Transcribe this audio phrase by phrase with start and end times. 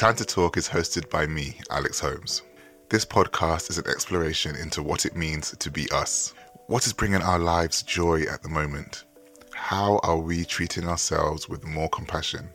[0.00, 2.40] Time to Talk is hosted by me, Alex Holmes.
[2.88, 6.32] This podcast is an exploration into what it means to be us.
[6.68, 9.04] What is bringing our lives joy at the moment?
[9.52, 12.48] How are we treating ourselves with more compassion?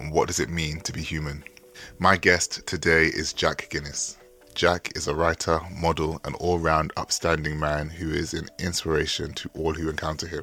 [0.00, 1.44] And what does it mean to be human?
[2.00, 4.18] My guest today is Jack Guinness.
[4.56, 9.48] Jack is a writer, model, and all round upstanding man who is an inspiration to
[9.54, 10.42] all who encounter him.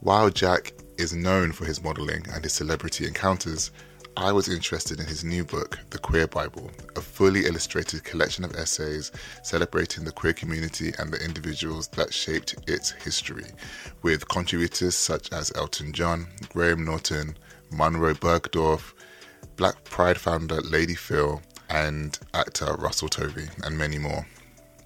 [0.00, 3.70] While Jack is known for his modeling and his celebrity encounters,
[4.18, 8.56] I was interested in his new book, The Queer Bible, a fully illustrated collection of
[8.56, 13.44] essays celebrating the queer community and the individuals that shaped its history,
[14.00, 17.36] with contributors such as Elton John, Graham Norton,
[17.70, 18.94] Munroe Bergdorf,
[19.56, 24.26] Black Pride founder Lady Phyll, and actor Russell Tovey, and many more.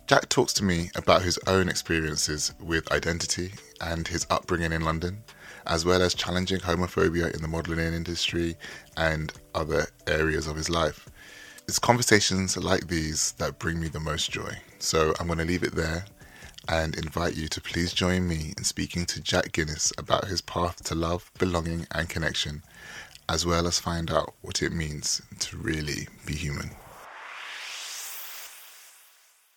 [0.08, 5.22] Jack talks to me about his own experiences with identity and his upbringing in London
[5.70, 8.56] as well as challenging homophobia in the modeling industry
[8.96, 11.08] and other areas of his life.
[11.68, 14.52] It's conversations like these that bring me the most joy.
[14.80, 16.04] So I'm going to leave it there
[16.68, 20.82] and invite you to please join me in speaking to Jack Guinness about his path
[20.84, 22.64] to love, belonging, and connection,
[23.28, 26.72] as well as find out what it means to really be human.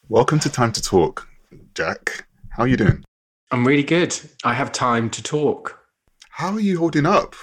[0.09, 1.27] Welcome to Time to Talk,
[1.73, 2.27] Jack.
[2.49, 3.03] How are you doing?
[3.49, 4.15] I'm really good.
[4.43, 5.82] I have time to talk
[6.33, 7.35] how are you holding up?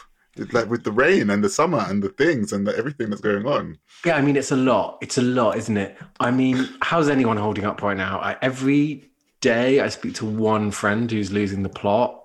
[0.52, 3.46] Like with the rain and the summer and the things and the, everything that's going
[3.46, 3.78] on.
[4.04, 4.98] Yeah, I mean it's a lot.
[5.00, 5.96] It's a lot, isn't it?
[6.18, 8.18] I mean, how's anyone holding up right now?
[8.20, 12.16] I, every day I speak to one friend who's losing the plot.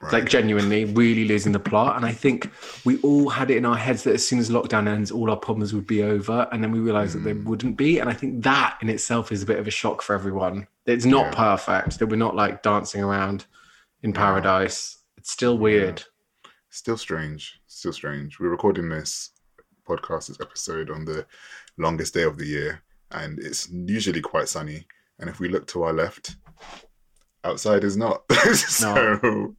[0.00, 0.12] Right.
[0.12, 1.96] Like genuinely, really losing the plot.
[1.96, 2.50] And I think
[2.84, 5.36] we all had it in our heads that as soon as lockdown ends, all our
[5.36, 6.46] problems would be over.
[6.52, 7.24] And then we realized mm.
[7.24, 7.44] that they mm.
[7.44, 7.98] wouldn't be.
[7.98, 10.66] And I think that in itself is a bit of a shock for everyone.
[10.84, 11.56] It's not yeah.
[11.56, 13.46] perfect, that we're not like dancing around
[14.02, 14.98] in paradise.
[15.24, 16.04] It's still weird.
[16.44, 16.50] Yeah.
[16.68, 17.58] Still strange.
[17.66, 18.38] Still strange.
[18.38, 19.30] We're recording this
[19.88, 21.24] podcast, this episode on the
[21.78, 24.86] longest day of the year, and it's usually quite sunny.
[25.18, 26.36] And if we look to our left,
[27.42, 28.24] outside is not.
[28.52, 29.56] so no.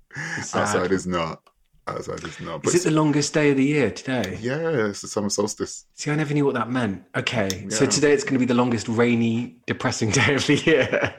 [0.53, 1.41] outside is not.
[1.87, 2.61] Outside is not.
[2.61, 4.37] But is it the longest day of the year today?
[4.39, 5.87] Yeah, it's the summer solstice.
[5.95, 7.05] See, I never knew what that meant.
[7.15, 7.75] Okay, yeah.
[7.75, 11.15] so today it's going to be the longest rainy, depressing day of the year.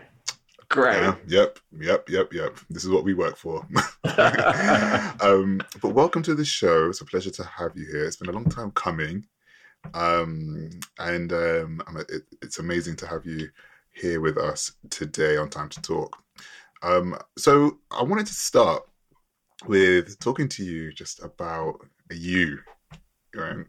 [0.77, 1.01] Great.
[1.01, 2.59] Yeah, yep, yep, yep, yep.
[2.69, 3.67] This is what we work for.
[5.23, 6.91] um, but welcome to the show.
[6.91, 8.05] It's a pleasure to have you here.
[8.05, 9.27] It's been a long time coming,
[9.95, 13.49] um, and um, it, it's amazing to have you
[13.95, 16.15] here with us today on Time to Talk.
[16.83, 18.83] Um, so I wanted to start
[19.67, 22.59] with talking to you just about you.
[23.35, 23.65] Right?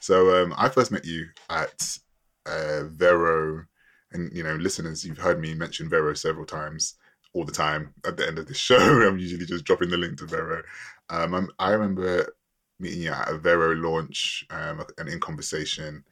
[0.00, 1.98] So um, I first met you at
[2.46, 3.64] uh, Vero
[4.12, 6.94] and you know, listeners, you've heard me mention Vero several times,
[7.34, 7.92] all the time.
[8.06, 10.62] At the end of the show, I'm usually just dropping the link to Vero.
[11.10, 12.34] Um, i remember
[12.80, 16.04] meeting you at a Vero launch um, and in conversation,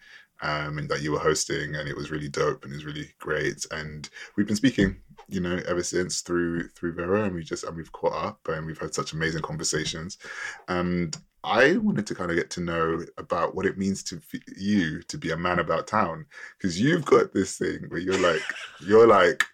[0.43, 3.09] um, and that you were hosting, and it was really dope and it was really
[3.19, 3.65] great.
[3.71, 4.97] And we've been speaking,
[5.29, 8.67] you know, ever since through through Vero, and we just and we've caught up and
[8.67, 10.19] we've had such amazing conversations.
[10.69, 14.21] And I wanted to kind of get to know about what it means to
[14.57, 16.27] you to be a man about town
[16.59, 18.43] because you've got this thing where you're like
[18.85, 19.45] you're like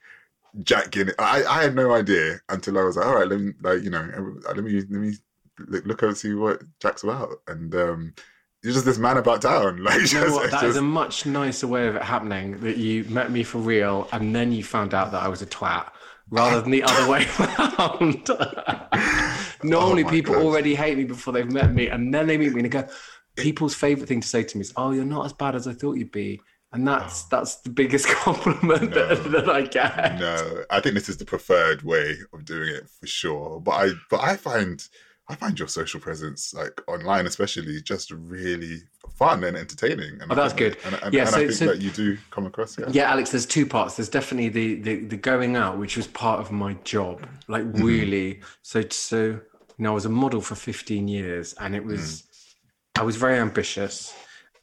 [0.62, 1.14] Jack Guinness.
[1.18, 3.90] I, I had no idea until I was like, all right, let me like you
[3.90, 4.08] know
[4.46, 5.12] let me let me
[5.58, 8.14] look, look and see what Jack's about, and um,
[8.62, 9.78] you're just this man about town.
[9.82, 10.50] Like, you know what?
[10.50, 10.70] That just...
[10.70, 12.60] is a much nicer way of it happening.
[12.60, 15.46] That you met me for real, and then you found out that I was a
[15.46, 15.90] twat,
[16.30, 18.30] rather than the other way around.
[19.62, 20.42] Normally, oh people God.
[20.42, 22.88] already hate me before they've met me, and then they meet me and they go.
[23.36, 25.72] People's favorite thing to say to me is, "Oh, you're not as bad as I
[25.72, 26.40] thought you'd be,"
[26.72, 27.26] and that's oh.
[27.30, 30.18] that's the biggest compliment no, that, that, I get.
[30.18, 33.60] No, I think this is the preferred way of doing it for sure.
[33.60, 34.86] But I, but I find.
[35.28, 38.80] I find your social presence, like online especially, just really
[39.14, 40.20] fun and entertaining.
[40.20, 40.76] And oh, that's good.
[40.84, 42.76] And, and, yeah, and so, I think so, that you do come across.
[42.76, 42.86] Yeah.
[42.90, 43.30] yeah, Alex.
[43.30, 43.96] There's two parts.
[43.96, 47.84] There's definitely the, the the going out, which was part of my job, like mm-hmm.
[47.84, 48.40] really.
[48.62, 49.40] So so
[49.82, 53.00] you know, I was a model for 15 years, and it was mm.
[53.00, 54.14] I was very ambitious.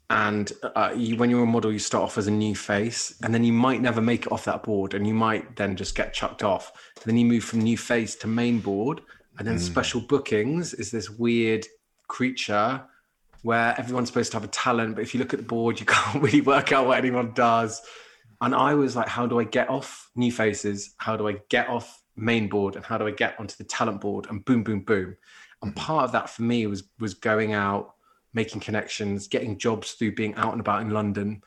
[0.09, 3.33] And uh, you, when you're a model, you start off as a new face, and
[3.33, 6.13] then you might never make it off that board, and you might then just get
[6.13, 6.71] chucked off.
[6.95, 9.01] And then you move from new face to main board,
[9.37, 9.59] and then mm.
[9.59, 11.67] special bookings is this weird
[12.07, 12.81] creature
[13.41, 15.85] where everyone's supposed to have a talent, but if you look at the board, you
[15.97, 17.81] can't really work out what anyone does.
[18.39, 20.93] And I was like, how do I get off new faces?
[20.97, 22.75] How do I get off main board?
[22.75, 24.27] And how do I get onto the talent board?
[24.29, 25.15] And boom, boom, boom.
[25.61, 25.85] And mm-hmm.
[25.85, 27.95] part of that for me was was going out,
[28.33, 31.41] making connections, getting jobs through being out and about in London.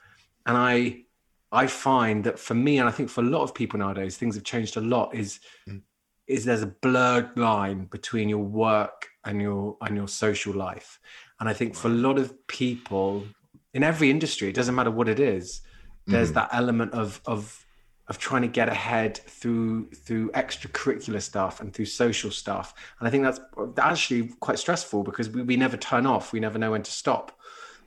[0.47, 1.05] And I
[1.51, 4.35] I find that for me, and I think for a lot of people nowadays, things
[4.35, 5.15] have changed a lot.
[5.15, 5.81] Is mm.
[6.27, 10.99] is there's a blurred line between your work and your and your social life
[11.43, 13.27] and I think for a lot of people,
[13.75, 15.61] in every industry, it doesn't matter what it is.
[16.07, 16.35] There's Mm.
[16.35, 17.67] that element of of
[18.13, 22.75] of trying to get ahead through through extracurricular stuff and through social stuff.
[22.99, 23.41] And I think that's
[23.79, 26.31] actually quite stressful because we, we never turn off.
[26.31, 27.33] We never know when to stop.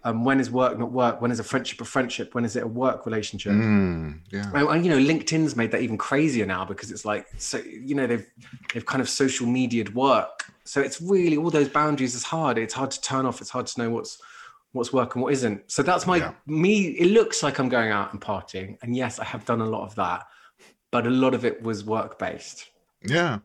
[0.03, 1.21] Um, when is work not work?
[1.21, 2.33] When is a friendship a friendship?
[2.33, 3.51] When is it a work relationship?
[3.51, 4.49] Mm, yeah.
[4.55, 7.93] And, and, you know, LinkedIn's made that even crazier now because it's like so you
[7.93, 8.25] know they've
[8.73, 10.51] they've kind of social mediaed work.
[10.63, 12.57] So it's really all those boundaries is hard.
[12.57, 13.41] It's hard to turn off.
[13.41, 14.19] It's hard to know what's
[14.75, 15.71] what's work and what isn't.
[15.71, 16.33] So that's my Yeah.
[16.45, 16.87] me.
[16.87, 19.85] It looks like I'm going out and partying, and yes, I have done a lot
[19.85, 20.27] of that,
[20.91, 22.69] but a lot of it was work based.
[23.07, 23.39] Yeah,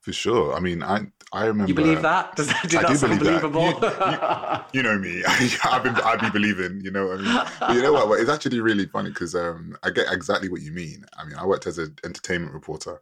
[0.00, 0.54] for sure.
[0.54, 1.68] I mean, I I remember.
[1.68, 2.34] You believe that?
[2.36, 3.52] Does that, I that do sound believe that.
[3.52, 4.68] believable?
[4.72, 5.22] You know me.
[5.64, 6.80] I've been I've been believing.
[6.82, 7.46] You know what I mean.
[7.60, 8.08] But you know what?
[8.08, 11.04] Well, It's actually really funny because um, I get exactly what you mean.
[11.18, 12.98] I mean, I worked as an entertainment reporter,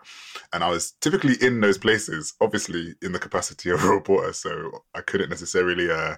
[0.52, 4.32] and I was typically in those places, obviously in the capacity of a reporter.
[4.32, 6.16] So I couldn't necessarily uh,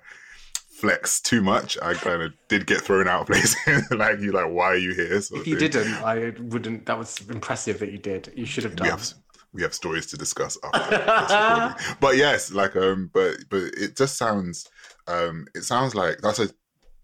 [0.76, 1.78] flex too much.
[1.80, 3.56] I kind of did get thrown out of places.
[3.90, 5.20] like you, like why are you here?
[5.20, 5.70] Sort if you thing.
[5.70, 6.86] didn't, I wouldn't.
[6.86, 8.32] That was impressive that you did.
[8.36, 8.90] You should have we done.
[8.90, 9.14] have
[9.52, 14.68] we have stories to discuss after but yes like um but but it just sounds
[15.06, 16.50] um it sounds like that's a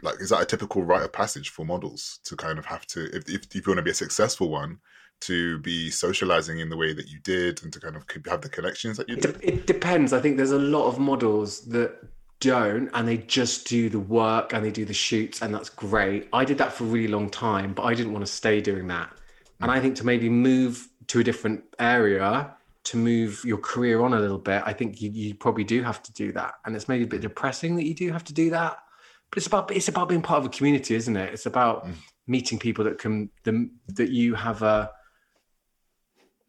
[0.02, 3.04] like is that a typical rite of passage for models to kind of have to
[3.16, 4.78] if, if, if you want to be a successful one
[5.20, 8.48] to be socializing in the way that you did and to kind of have the
[8.50, 10.12] connections that you did it depends.
[10.12, 11.96] I think there's a lot of models that
[12.50, 16.20] don't and they just do the work and they do the shoots and that's great.
[16.32, 18.86] I did that for a really long time, but I didn't want to stay doing
[18.88, 19.08] that.
[19.60, 24.12] And I think to maybe move to a different area to move your career on
[24.12, 26.54] a little bit, I think you, you probably do have to do that.
[26.64, 28.78] And it's maybe a bit depressing that you do have to do that.
[29.30, 31.32] But it's about it's about being part of a community, isn't it?
[31.32, 31.94] It's about Mm.
[32.26, 34.90] meeting people that can the, that you have a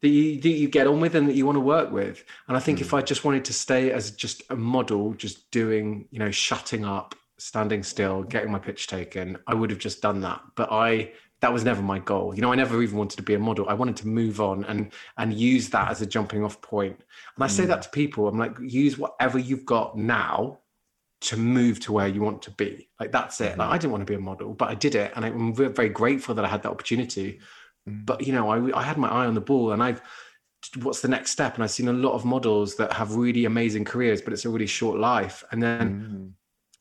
[0.02, 2.24] that you that you get on with and that you want to work with.
[2.48, 2.96] And I think if hmm.
[2.96, 7.14] I just wanted to stay as just a model, just doing, you know, shutting up,
[7.38, 10.40] standing still, getting my pitch taken, I would have just done that.
[10.54, 12.34] But I that was never my goal.
[12.34, 13.68] You know, I never even wanted to be a model.
[13.68, 16.98] I wanted to move on and and use that as a jumping off point.
[17.34, 17.82] And I say that hmm.
[17.82, 18.28] to people.
[18.28, 20.60] I'm like, use whatever you've got now
[21.22, 22.88] to move to where you want to be.
[23.00, 23.54] Like that's it.
[23.54, 23.60] Hmm.
[23.60, 25.88] Like I didn't want to be a model, but I did it, and I'm very
[25.88, 27.40] grateful that I had that opportunity.
[27.86, 30.02] But you know, I I had my eye on the ball, and I've
[30.82, 31.54] what's the next step?
[31.54, 34.50] And I've seen a lot of models that have really amazing careers, but it's a
[34.50, 36.32] really short life, and then Mm.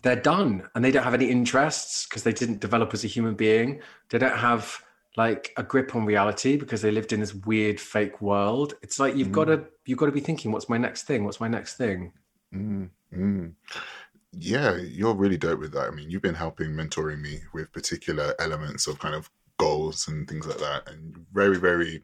[0.04, 3.36] they're done, and they don't have any interests because they didn't develop as a human
[3.36, 3.82] being.
[4.10, 4.82] They don't have
[5.16, 8.74] like a grip on reality because they lived in this weird fake world.
[8.82, 11.26] It's like you've got to you've got to be thinking, what's my next thing?
[11.26, 12.14] What's my next thing?
[12.56, 13.54] Mm, mm.
[14.32, 15.88] Yeah, you're really dope with that.
[15.88, 20.28] I mean, you've been helping mentoring me with particular elements of kind of goals and
[20.28, 22.04] things like that, and very, very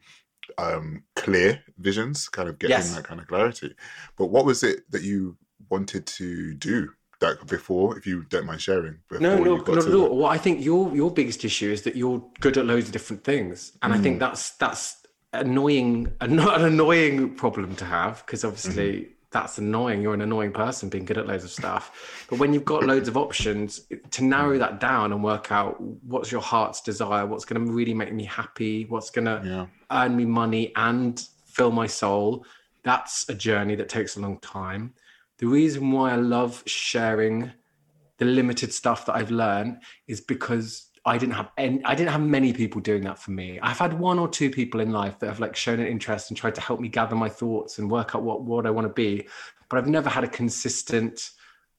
[0.57, 2.95] um, clear visions, kind of getting Yes.
[2.95, 3.75] that kind of clarity.
[4.17, 5.37] But what was it that you
[5.69, 8.99] wanted to do that before, if you don't mind sharing?
[9.09, 10.17] Before No, no, not at all.
[10.17, 13.23] Well, I think your your biggest issue is that you're good at loads of different
[13.23, 14.03] things, and I Mm.
[14.03, 14.97] think that's that's
[15.33, 19.11] annoying, an annoying problem to have because obviously Mm-hmm.
[19.31, 20.01] That's annoying.
[20.01, 23.07] You're an annoying person being good at loads of stuff, but when you've got loads
[23.07, 23.81] of options,
[24.11, 27.93] to narrow that down and work out what's your heart's desire, what's going to really
[27.93, 29.65] make me happy, what's going to Yeah.
[29.91, 32.45] earn me money and fill my soul.
[32.83, 34.93] That's a journey that takes a long time.
[35.37, 37.51] The reason why I love sharing
[38.17, 42.21] the limited stuff that I've learned is because I didn't have any, I didn't have
[42.21, 43.59] many people doing that for me.
[43.61, 46.37] I've had one or two people in life that have like shown an interest and
[46.37, 48.93] tried to help me gather my thoughts and work out what what I want to
[48.93, 49.27] be,
[49.69, 51.31] but I've never had a consistent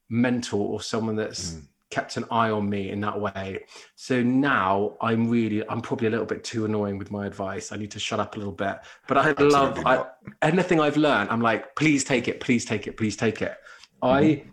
[0.09, 1.63] mentor or someone that's mm.
[1.89, 3.63] kept an eye on me in that way.
[3.95, 7.71] So now I'm really I'm probably a little bit too annoying with my advice.
[7.71, 8.79] I need to shut up a little bit.
[9.07, 10.05] But I love I,
[10.41, 11.29] anything I've learned.
[11.29, 13.55] I'm like, please take it, please take it, please take it.
[14.01, 14.49] I mm-hmm.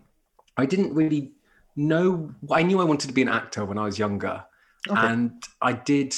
[0.55, 1.33] I didn't really
[1.75, 2.33] know.
[2.49, 4.45] I knew I wanted to be an actor when I was younger,
[4.87, 6.15] and I did.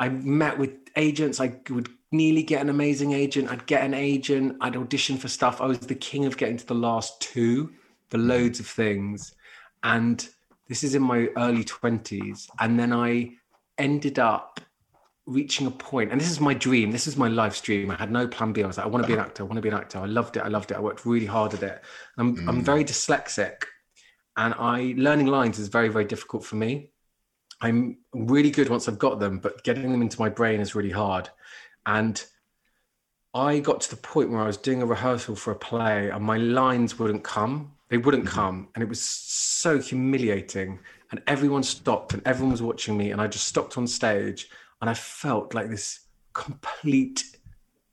[0.00, 1.40] I met with agents.
[1.40, 3.50] I would nearly get an amazing agent.
[3.50, 4.56] I'd get an agent.
[4.60, 5.60] I'd audition for stuff.
[5.60, 7.72] I was the king of getting to the last two,
[8.10, 9.34] for loads of things,
[9.82, 10.28] and
[10.68, 12.48] this is in my early twenties.
[12.60, 13.30] And then I
[13.76, 14.60] ended up
[15.26, 16.90] reaching a point, and this is my dream.
[16.90, 17.90] This is my life's dream.
[17.90, 18.62] I had no plan B.
[18.62, 19.42] I was like, I want to be an actor.
[19.42, 19.98] I want to be an actor.
[19.98, 20.40] I loved it.
[20.40, 20.76] I loved it.
[20.76, 21.82] I worked really hard at it.
[22.18, 22.62] I'm, I'm mm.
[22.62, 23.64] very dyslexic,
[24.36, 26.90] and I learning lines is very, very difficult for me.
[27.64, 30.90] I'm really good once I've got them, but getting them into my brain is really
[30.90, 31.30] hard.
[31.86, 32.22] And
[33.32, 36.22] I got to the point where I was doing a rehearsal for a play, and
[36.22, 37.72] my lines wouldn't come.
[37.88, 40.78] They wouldn't come, and it was so humiliating.
[41.10, 44.50] And everyone stopped, and everyone was watching me, and I just stopped on stage,
[44.82, 46.00] and I felt like this
[46.34, 47.24] complete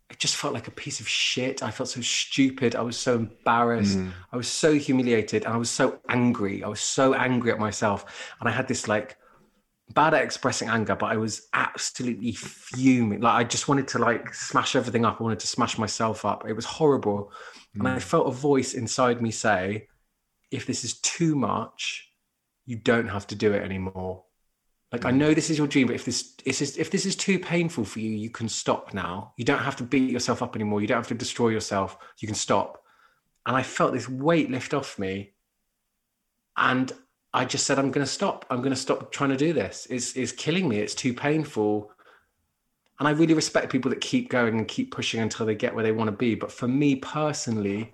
[0.09, 1.63] it just felt like a piece of shit.
[1.63, 2.75] I felt so stupid.
[2.75, 3.97] I was so embarrassed.
[3.97, 4.11] Mm.
[4.33, 6.65] I was so humiliated and I was so angry.
[6.65, 8.29] I was so angry at myself.
[8.41, 9.15] And I had this like
[9.91, 13.21] bad at expressing anger, but I was absolutely fuming.
[13.21, 15.19] Like I just wanted to like smash everything up.
[15.19, 16.47] I wanted to smash myself up.
[16.47, 17.31] It was horrible.
[17.75, 17.79] Mm.
[17.79, 18.01] And I mm.
[18.01, 19.87] felt a voice inside me say,
[20.51, 22.11] if this is too much,
[22.65, 24.23] you don't have to do it anymore.
[24.91, 25.17] Like I mm.
[25.17, 27.99] know this is your dream, but if this is if this is too painful for
[27.99, 29.33] you, you can stop now.
[29.37, 30.81] You don't have to beat yourself up anymore.
[30.81, 31.97] You don't have to destroy yourself.
[32.19, 32.83] You can stop.
[33.45, 35.33] And I felt this weight lift off me.
[36.57, 36.91] And
[37.33, 38.45] I just said, I'm going to stop.
[38.49, 39.87] I'm going to stop trying to do this.
[39.89, 40.79] It's, it's killing me.
[40.79, 41.91] It's too painful.
[42.99, 45.83] And I really respect people that keep going and keep pushing until they get where
[45.83, 46.35] they want to be.
[46.35, 47.93] But for me personally,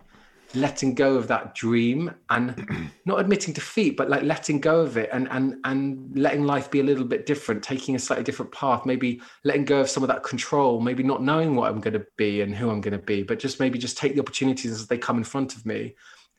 [0.56, 5.10] letting go of that dream and not admitting defeat but like letting go of it
[5.12, 8.86] and and and letting life be a little bit different taking a slightly different path
[8.86, 12.06] maybe letting go of some of that control maybe not knowing what i'm going to
[12.16, 14.88] be and who i'm going to be but just maybe just take the opportunities as
[14.88, 15.94] they come in front of me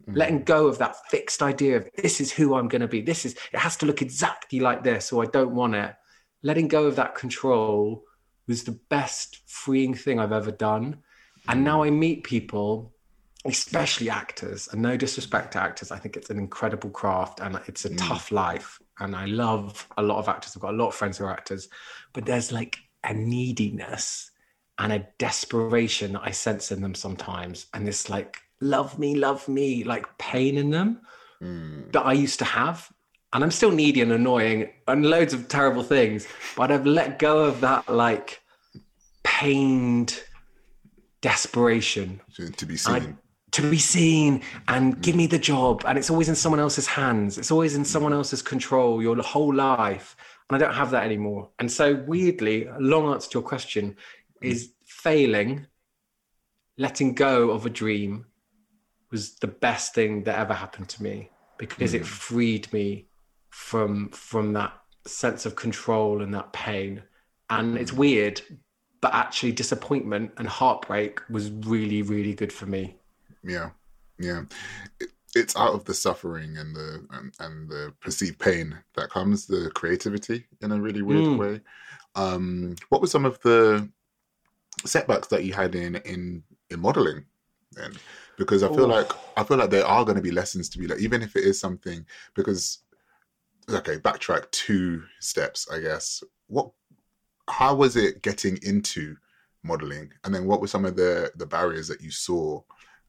[0.08, 0.16] mm.
[0.16, 3.00] letting go of that fixed idea of this is who i'm going to be.
[3.00, 5.94] This is it has to look exactly like this or i don't want it.
[6.42, 8.04] Letting go of that control
[8.46, 10.98] was the best freeing thing i've ever done.
[11.48, 12.92] And now i meet people
[13.44, 17.84] especially actors and no disrespect to actors i think it's an incredible craft and it's
[17.84, 17.96] a mm.
[17.96, 20.56] tough life and i love a lot of actors.
[20.56, 21.68] I've got a lot of friends who are actors.
[22.12, 24.32] But there's like a neediness
[24.78, 29.48] and a desperation that i sense in them sometimes and this like love me love
[29.48, 31.00] me like pain in them
[31.42, 31.90] mm.
[31.92, 32.90] that i used to have.
[33.32, 37.44] And i'm still needy and annoying and loads of terrible things but i've let go
[37.44, 38.40] of that like
[39.22, 40.22] pained
[41.20, 42.20] desperation.
[42.56, 43.18] To be seen.
[43.50, 45.82] to be seen and give me the job.
[45.86, 47.38] And it's always in someone else's hands.
[47.38, 50.16] It's always in someone else's control your whole life.
[50.48, 51.50] And i don't have that anymore.
[51.58, 53.96] And so weirdly a long answer to your question
[54.40, 55.66] is failing
[56.76, 58.24] letting go of a dream
[59.10, 61.96] was the best thing that ever happened to me because mm.
[61.96, 62.04] it hmm.
[62.04, 63.06] freed me
[63.50, 64.72] from from that
[65.06, 67.02] sense of control and that pain
[67.50, 68.42] and it's weird
[69.00, 72.98] but actually disappointment and heartbreak was really really good for me
[73.42, 73.70] yeah,
[74.18, 74.42] yeah.
[75.00, 79.46] It, it's out of the suffering and the and, and, the perceived pain that comes
[79.46, 81.38] the creativity in a really weird mm.
[81.38, 81.60] way.
[82.14, 83.88] Um, what were some of the
[84.84, 87.24] setbacks that you had in in in modeling
[87.72, 87.92] then?
[88.38, 88.94] Because I feel Ooh.
[88.94, 91.36] like I feel like there are going to be lessons to be like, even if
[91.36, 92.06] it is something.
[92.34, 92.78] Because
[93.68, 96.22] okay, backtrack two steps, I guess.
[96.46, 96.70] What?
[97.50, 99.16] How was it getting into
[99.64, 102.62] modeling, and then what were some of the the barriers that you saw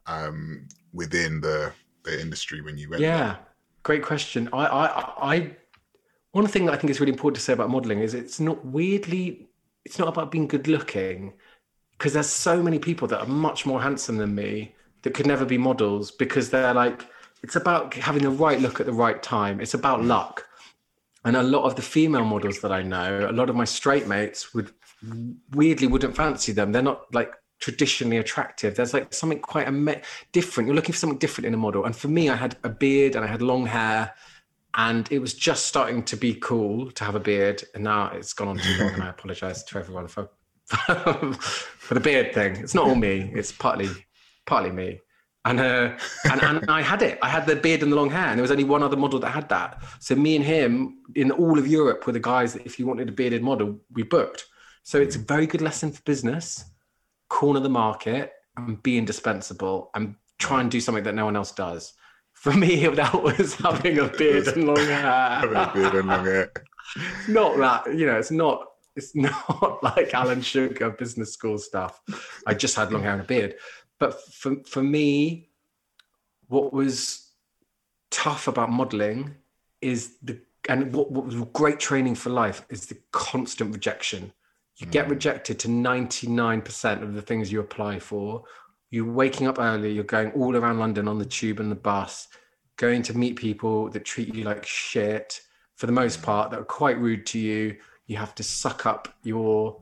[0.08, 1.72] um, within the
[2.04, 3.02] the industry when you went?
[3.02, 3.40] Yeah, there?
[3.84, 4.50] great question.
[4.52, 5.56] I, I, I,
[6.32, 8.66] one thing that I think is really important to say about modeling is it's not
[8.66, 9.48] weirdly,
[9.86, 11.34] it's not about being good looking,
[11.98, 15.46] because there's so many people that are much more handsome than me that could never
[15.46, 17.06] be models because they're like,
[17.44, 19.60] it's about having the right look at the right time.
[19.62, 20.46] It's about luck.
[21.26, 24.08] And a lot of the female models that I know, a lot of my straight
[24.08, 24.72] mates would
[25.52, 26.72] weirdly wouldn't fancy them.
[26.72, 28.76] They're not like traditionally attractive.
[28.76, 30.02] There's like something quite a
[30.32, 30.68] different.
[30.68, 31.86] You're looking for something different in a model.
[31.86, 34.14] And for me, I had a beard and I had long hair,
[34.76, 37.64] and it was just starting to be cool to have a beard.
[37.74, 40.30] And now it's gone on too long, and I apologize to everyone for
[40.70, 42.56] for the beard thing.
[42.58, 43.32] It's not all me.
[43.34, 43.90] It's partly
[44.46, 45.00] partly me.
[45.46, 47.18] And, uh, and and I had it.
[47.22, 49.20] I had the beard and the long hair, and there was only one other model
[49.20, 49.82] that had that.
[50.00, 53.10] So me and him in all of Europe were the guys that if you wanted
[53.10, 54.46] a bearded model, we booked.
[54.84, 56.66] So it's a very good lesson for business
[57.30, 61.52] corner the market and be indispensable and try and do something that no one else
[61.52, 61.94] does.
[62.34, 65.02] For me, that was having a beard and long hair.
[65.02, 66.52] having a beard and long hair.
[67.28, 68.66] not that, you know, it's not
[68.96, 72.02] it's not like Alan Sugar business school stuff.
[72.46, 73.56] I just had long hair and a beard.
[74.00, 75.50] But for for me,
[76.48, 77.32] what was
[78.12, 79.36] tough about modeling
[79.82, 84.34] is the and what, what was great training for life is the constant rejection
[84.80, 85.12] you get mm.
[85.12, 88.44] rejected to 99% of the things you apply for.
[88.90, 92.28] You're waking up early, you're going all around London on the tube and the bus,
[92.78, 95.42] going to meet people that treat you like shit
[95.76, 97.78] for the most part, that are quite rude to you.
[98.08, 99.82] You have to suck up your,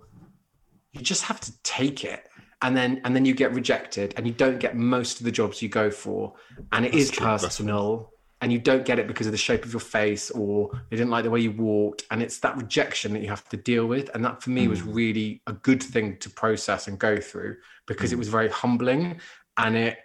[0.91, 2.26] you just have to take it.
[2.62, 5.62] And then, and then you get rejected and you don't get most of the jobs
[5.62, 6.34] you go for.
[6.72, 7.26] And it That's is true.
[7.26, 8.12] personal
[8.42, 11.10] and you don't get it because of the shape of your face or they didn't
[11.10, 14.10] like the way you walked and it's that rejection that you have to deal with
[14.14, 14.70] and that for me mm.
[14.70, 17.56] was really a good thing to process and go through
[17.88, 18.14] because mm.
[18.14, 19.20] it was very humbling
[19.58, 19.98] and it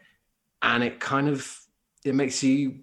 [0.62, 1.58] and it kind of
[2.04, 2.80] it makes you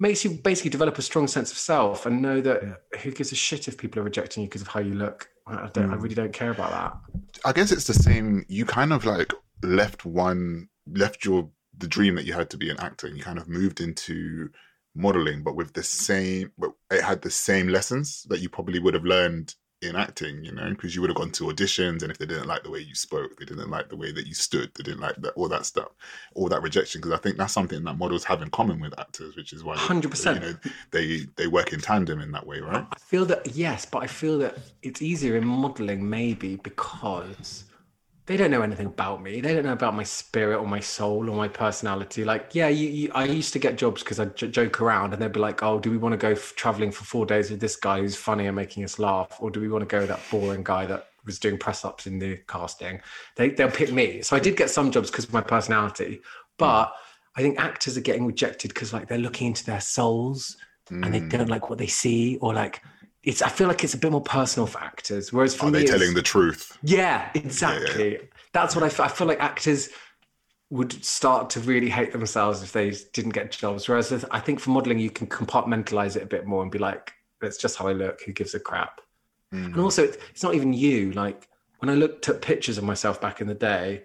[0.00, 3.36] makes you basically develop a strong sense of self and know that who gives a
[3.36, 5.28] shit if people are rejecting you because of how you look.
[5.46, 6.02] I, don't, I mm.
[6.02, 7.20] really don't care about that.
[7.44, 8.44] I guess it's the same.
[8.48, 12.70] You kind of like left one, left your the dream that you had to be
[12.70, 14.50] an actor, and you kind of moved into
[14.94, 18.94] modeling, but with the same, but it had the same lessons that you probably would
[18.94, 22.18] have learned in acting, you know, because you would have gone to auditions, and if
[22.18, 24.70] they didn't like the way you spoke, they didn't like the way that you stood,
[24.74, 25.88] they didn't like that all that stuff,
[26.34, 27.00] all that rejection.
[27.00, 29.76] Because I think that's something that models have in common with actors, which is why
[29.76, 30.34] 100%.
[30.34, 30.54] you know,
[30.90, 32.86] they they work in tandem in that way, right?
[32.90, 37.64] I feel that yes, but I feel that it's easier in modeling maybe because
[38.30, 39.40] they don't know anything about me.
[39.40, 42.22] They don't know about my spirit or my soul or my personality.
[42.22, 45.20] Like, yeah, you, you, I used to get jobs because I j- joke around and
[45.20, 47.58] they'd be like, "Oh, do we want to go f- traveling for four days with
[47.58, 50.10] this guy who's funny and making us laugh, or do we want to go with
[50.10, 53.00] that boring guy that was doing press ups in the casting?"
[53.34, 54.22] They they'll pick me.
[54.22, 56.20] So I did get some jobs because of my personality,
[56.56, 56.94] but
[57.34, 60.56] I think actors are getting rejected because like they're looking into their souls
[60.88, 61.12] and Mm.
[61.30, 62.80] they don't like what they see or like
[63.22, 65.80] it's i feel like it's a bit more personal for actors whereas for Are me
[65.80, 66.76] they telling the truth?
[66.82, 68.18] yeah exactly
[68.52, 69.04] that's what I feel.
[69.04, 69.90] I feel like actors
[70.70, 74.70] would start to really hate themselves if they didn't get jobs whereas i think for
[74.70, 77.92] modeling you can compartmentalize it a bit more and be like that's just how i
[77.92, 79.00] look who gives a crap
[79.52, 79.64] Mm.
[79.72, 81.48] and also it's not even you like
[81.80, 84.04] when i looked at pictures of myself back in the day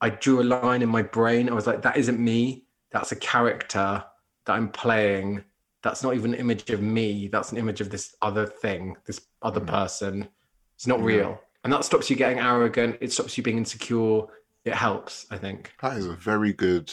[0.00, 2.62] i drew a line in my brain i was like that isn't me
[2.92, 4.04] that's a character
[4.46, 5.42] that i'm playing
[5.88, 9.22] that's not even an image of me that's an image of this other thing this
[9.40, 10.28] other person
[10.76, 14.22] it's not real and that stops you getting arrogant it stops you being insecure
[14.66, 16.92] it helps i think That is a very good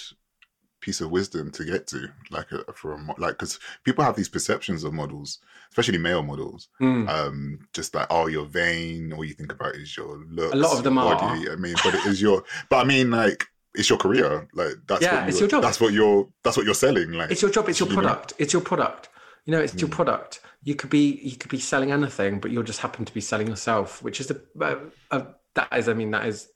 [0.79, 4.15] piece of wisdom to get to, like a, for a, mo- like because people have
[4.15, 5.39] these perceptions of models,
[5.71, 6.69] especially male models.
[6.79, 7.09] Mm.
[7.09, 9.11] Um, just like oh, you're vain.
[9.11, 11.51] All you think about is your look A lot of them your are.
[11.51, 12.43] I mean, but it is your.
[12.69, 13.47] But I mean, like
[13.77, 14.47] it's your career.
[14.53, 15.63] Like that's Yeah, what it's you're- your job.
[15.63, 16.27] That's what you're.
[16.43, 17.11] That's what you're selling.
[17.11, 18.01] Like it's your job it's your you know?
[18.01, 19.09] product it's your product
[19.45, 19.95] you know it's your hmm.
[19.95, 23.21] product you could be you could be selling anything but you'll just happen to be
[23.21, 24.77] selling yourself which is a, a,
[25.11, 26.49] a that is i mean that is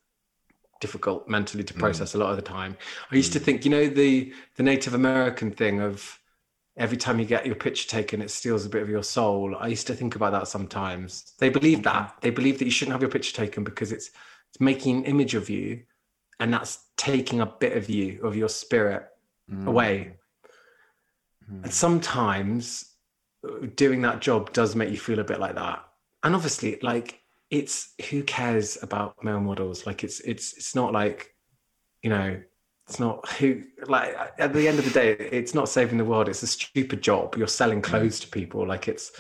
[0.81, 1.79] difficult mentally to hmm.
[1.79, 2.75] process a lot of the time
[3.11, 3.45] i used to hmm.
[3.45, 6.19] think you know the the native american thing of
[6.77, 9.67] every time you get your picture taken it steals a bit of your soul i
[9.67, 13.01] used to think about that sometimes they believe that they believe that you shouldn't have
[13.01, 14.09] your picture taken because it's
[14.49, 15.83] it's making an image of you
[16.39, 19.07] and that's taking a bit of you of your spirit
[19.67, 20.13] away.
[21.63, 22.93] And sometimes
[23.47, 25.83] uh, doing that job does make you feel a bit like that.
[26.23, 29.85] And obviously, like it's who cares about male models?
[29.85, 31.33] Like it's it's it's not like
[32.03, 32.39] you know
[32.87, 36.29] it's not who like at the end of the day it's not saving the world.
[36.29, 37.35] It's a stupid job.
[37.37, 38.67] You're selling clothes to people.
[38.67, 39.11] Like it's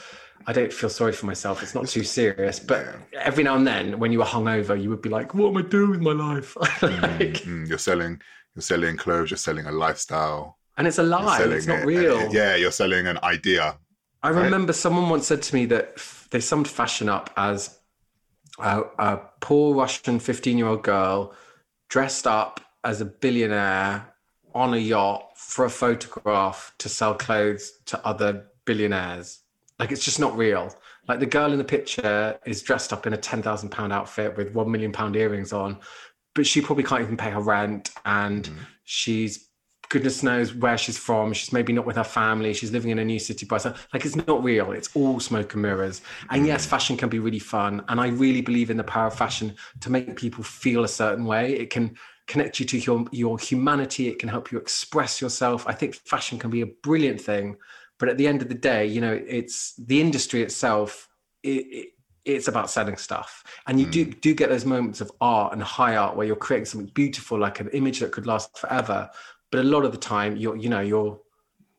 [0.47, 3.99] i don't feel sorry for myself it's not too serious but every now and then
[3.99, 6.55] when you were hungover you would be like what am i doing with my life
[6.81, 8.21] like, Mm, you're selling.
[8.55, 9.29] You're selling clothes.
[9.31, 10.57] You're selling a lifestyle.
[10.77, 13.77] and it's a lie it's not real yeah, you're selling an idea.
[14.23, 17.77] I remember someone once said to me that f- they summed fashion up as
[18.59, 21.33] a, a poor Russian 15 year old girl
[21.89, 24.13] dressed up as a billionaire
[24.53, 29.39] on a yacht for a photograph to sell clothes to other billionaires.
[29.79, 30.73] Like it's just not real.
[31.07, 34.67] Like the girl in the picture is dressed up in a £10,000 outfit with £1
[34.67, 35.79] million earrings on,
[36.35, 38.55] but she probably can't even pay her rent and mm.
[38.83, 39.49] she's
[39.89, 41.33] goodness knows where she's from.
[41.33, 42.53] She's maybe not with her family.
[42.53, 43.87] She's living in a new city by herself.
[43.91, 44.71] Like it's not real.
[44.71, 46.01] It's all smoke and mirrors.
[46.29, 46.69] And yes, mm.
[46.69, 47.83] fashion can be really fun.
[47.87, 51.25] And I really believe in the power of fashion to make people feel a certain
[51.25, 51.53] way.
[51.53, 51.95] It can
[52.27, 54.07] connect you to your, your humanity.
[54.07, 55.65] It can help you express yourself.
[55.67, 57.57] I think fashion can be a brilliant thing.
[57.99, 61.07] But at the end of the day, you know, it's the industry itself.
[61.43, 61.87] It, it,
[62.25, 65.95] it's about selling stuff and you do do get those moments of art and high
[65.95, 69.09] art where you're creating something beautiful like an image that could last forever
[69.51, 71.17] but a lot of the time you're you know you're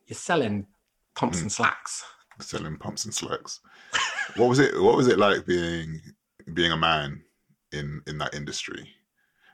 [0.07, 0.67] you're selling
[1.15, 2.05] pumps and slacks
[2.43, 3.61] selling pumps and slacks.
[4.37, 4.81] what was it?
[4.81, 6.01] What was it like being
[6.55, 7.23] being a man
[7.73, 8.89] in in that industry?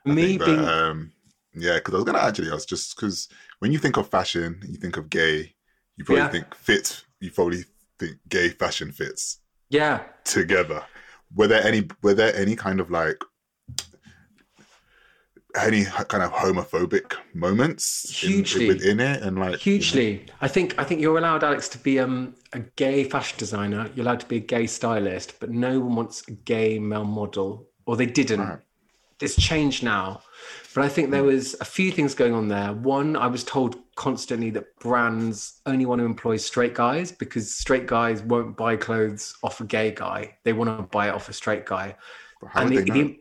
[0.05, 1.13] I me that, being um,
[1.55, 4.77] yeah, because I was gonna actually ask just because when you think of fashion, you
[4.77, 5.55] think of gay,
[5.97, 6.29] you probably Yeah.
[6.29, 7.05] think fits.
[7.21, 7.65] You probably
[7.99, 9.39] think gay fashion fits
[9.71, 10.83] yeah together.
[11.35, 11.89] Were there any?
[12.03, 13.17] Were there any kind of like?
[15.59, 18.67] Any kind of homophobic moments in- Hugely.
[18.69, 22.35] within it, and like hugely i think i think you're allowed alex to be um,
[22.53, 26.29] a gay fashion designer you're allowed to be a gay stylist but no one wants
[26.29, 28.59] a gay male model or they didn't Right.
[29.23, 30.21] it's changed now
[30.75, 33.77] but i think there was a few things going on there one i was told
[33.97, 39.35] constantly that brands only want to employ straight guys because straight guys won't buy clothes
[39.43, 41.97] off a gay guy they want to buy it off a straight guy
[42.55, 43.19] and the, the,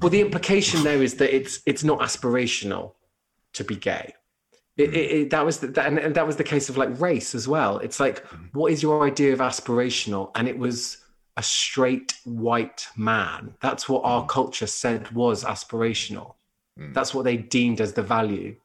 [0.00, 2.94] well the implication there is that it's it's not aspirational
[3.52, 4.12] to be gay
[4.76, 7.00] It, it, it, that was the, that, and, and that was the case of like
[7.00, 7.78] race as well.
[7.78, 10.30] It's like, what is your idea of aspirational?
[10.34, 10.98] And it was
[11.38, 13.54] a straight white man.
[13.60, 16.34] That's what our culture said was aspirational.
[16.92, 18.56] That's what they deemed as the value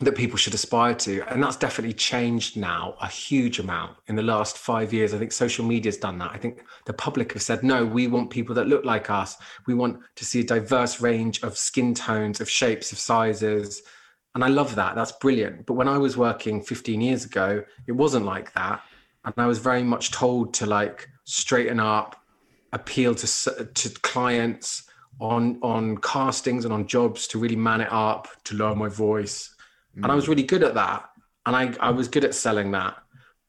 [0.00, 1.22] that people should aspire to.
[1.32, 5.14] And that's definitely changed now a huge amount in the last five years.
[5.14, 6.32] I think social media's done that.
[6.32, 9.36] I think the public have said, no, we want people that look like us.
[9.66, 13.82] We want to see a diverse range of skin tones, of shapes, of sizes.
[14.34, 14.96] And I love that.
[14.96, 15.64] That's brilliant.
[15.64, 18.82] But when I was working 15 years ago, it wasn't like that.
[19.24, 22.16] And I was very much told to like straighten up,
[22.72, 24.88] appeal to, to clients,
[25.20, 29.53] on on castings and on jobs to really man it up, to lower my voice.
[30.02, 31.10] And I was really good at that.
[31.46, 32.96] And I, I was good at selling that.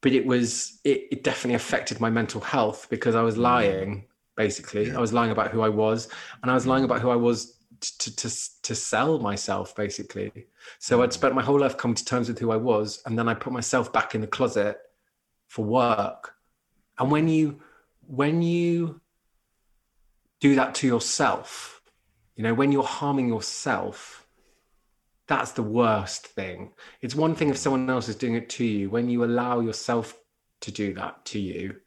[0.02, 3.40] But it was it, it definitely affected my mental health because I was mm.
[3.40, 4.06] lying,
[4.36, 4.92] basically.
[4.92, 6.10] I was lying about who I was.
[6.42, 6.86] And I was lying mm.
[6.86, 8.30] about who I was to to
[8.64, 10.32] to sell myself, basically.
[10.80, 11.04] So mm.
[11.04, 13.34] I'd spent my whole life coming to terms with who I was, and then I
[13.34, 14.78] put myself back in the closet
[15.48, 16.36] for work.
[17.00, 17.62] And when you
[18.08, 19.02] when you
[20.40, 21.82] do that to yourself.
[22.36, 24.25] You know, when you're harming yourself,
[25.28, 26.72] that's the worst thing.
[27.02, 28.90] It's one thing if someone else is doing it to you.
[28.90, 30.18] When you allow yourself
[30.62, 31.78] to do that to you,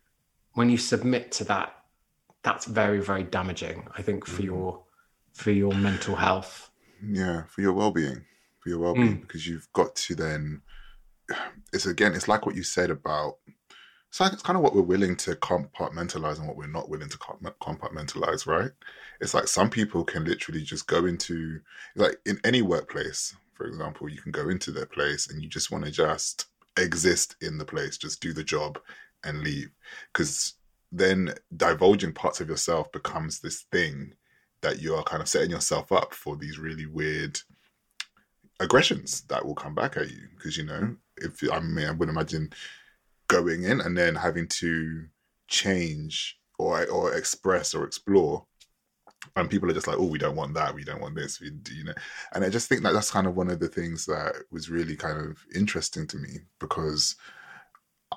[0.54, 1.74] when you submit to that,
[2.42, 4.82] that's very, very damaging, I think, for your
[5.34, 6.70] for your mental health.
[7.04, 8.24] Yeah, for your well being.
[8.60, 9.20] For your well being, Mm.
[9.20, 10.62] because you've got to then
[11.72, 13.36] it's again, it's like what you said about
[14.20, 17.18] like it's kind of what we're willing to compartmentalize and what we're not willing to
[17.18, 18.70] compartmentalize, right?
[19.20, 21.60] It's like some people can literally just go into
[21.94, 25.70] like in any workplace, for example, you can go into their place and you just
[25.70, 28.78] want to just exist in the place, just do the job
[29.24, 29.70] and leave.
[30.12, 30.54] Because
[30.90, 34.14] then divulging parts of yourself becomes this thing
[34.62, 37.40] that you are kind of setting yourself up for these really weird
[38.60, 40.28] aggressions that will come back at you.
[40.36, 42.52] Because you know, if I mean, I would imagine
[43.28, 45.06] going in and then having to
[45.48, 48.44] change or or express or explore.
[49.36, 50.74] And people are just like oh we don't want that.
[50.74, 51.40] We don't want this.
[51.40, 51.94] We you know.
[52.32, 54.96] And i just think that that's kind of one of the things that was really
[54.96, 57.16] kind of interesting to me because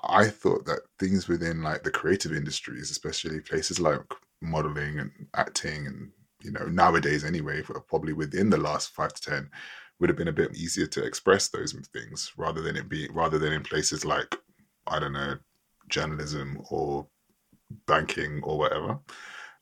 [0.04, 4.00] i thought that things within like the creative industries especially places like
[4.40, 6.10] modeling and acting and
[6.42, 9.50] you know nowadays anyway probably within the last five to ten
[10.00, 13.38] would have been a bit easier to express those things rather than it being rather
[13.38, 14.34] than in places like
[14.86, 15.36] I don't know,
[15.88, 17.06] journalism or
[17.86, 18.98] banking or whatever.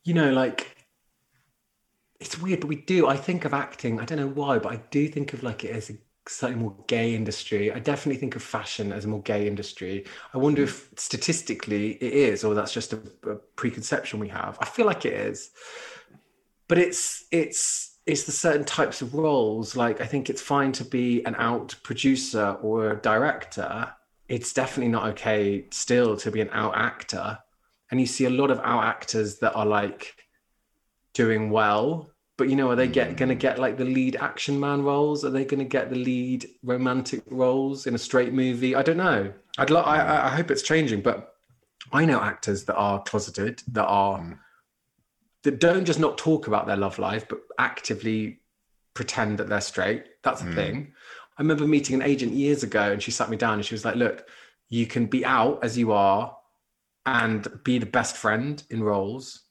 [0.04, 0.76] You know, like
[2.20, 3.06] it's weird, but we do.
[3.06, 4.00] I think of acting.
[4.00, 5.94] I don't know why, but I do think of like it as a
[6.28, 7.72] slightly more gay industry.
[7.72, 10.06] I definitely think of fashion as a more gay industry.
[10.34, 14.58] I wonder if statistically it is, or that's just a, a preconception we have.
[14.60, 15.50] I feel like it is,
[16.68, 19.76] but it's it's it's the certain types of roles.
[19.76, 23.92] Like I think it's fine to be an out producer or director.
[24.30, 27.38] It's definitely not okay still to be an out actor.
[27.90, 30.14] And you see a lot of out actors that are like
[31.12, 33.16] doing well but you know are they get mm.
[33.18, 35.26] going to get like the lead action man roles?
[35.26, 38.74] Are they going to get the lead romantic roles in a straight movie?
[38.74, 39.30] I don't know.
[39.58, 41.34] I'd lo- I, I- I hope it's changing but
[41.92, 44.38] i know actors that are closeted that are mm.
[45.42, 48.40] that don't just not talk about their love life but actively
[48.94, 50.04] pretend that they're straight.
[50.22, 50.54] That's a mm.
[50.54, 50.92] thing
[51.40, 53.84] i remember meeting an agent years ago and she sat me down and she was
[53.84, 54.28] like look
[54.68, 56.36] you can be out as you are
[57.06, 59.42] and be the best friend in roles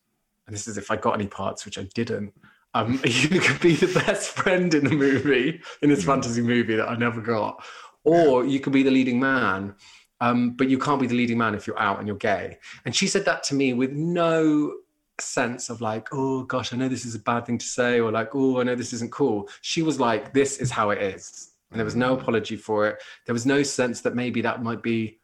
[0.49, 2.33] and this is if I got any parts, which I didn't.
[2.73, 6.89] Um, you could be the best friend in a movie, in this fantasy movie that
[6.89, 7.63] I never got,
[8.03, 9.75] or you could be the leading man.
[10.21, 12.57] Um, but you can't be the leading man if you're out and you're gay.
[12.83, 14.73] And she said that to me with no
[15.19, 18.11] sense of like, oh gosh, I know this is a bad thing to say, or
[18.11, 19.47] like, oh, I know this isn't cool.
[19.61, 21.48] She was like, this is how it is.
[21.71, 23.01] And there was no apology for it.
[23.25, 25.19] There was no sense that maybe that might be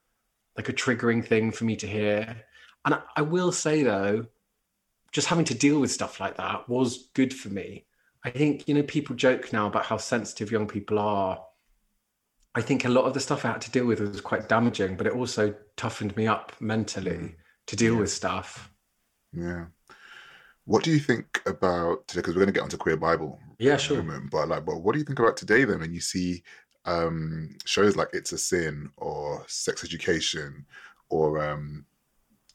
[0.55, 2.35] like a triggering thing for me to hear.
[2.85, 4.27] And I, I will say though,
[5.11, 7.85] just having to deal with stuff like that was good for me.
[8.23, 11.41] I think, you know, people joke now about how sensitive young people are.
[12.53, 14.97] I think a lot of the stuff I had to deal with was quite damaging,
[14.97, 17.35] but it also toughened me up mentally mm.
[17.67, 18.71] to deal with stuff.
[19.33, 19.65] Yeah.
[20.65, 22.19] What do you think about today?
[22.19, 23.39] Because we're going to get onto Queer Bible.
[23.59, 24.03] Yeah, sure.
[24.03, 25.79] moment, but like, but what do you think about today then?
[25.79, 26.43] When you see
[26.85, 30.65] um, shows like It's a Sin or Sex Education
[31.09, 31.85] or um,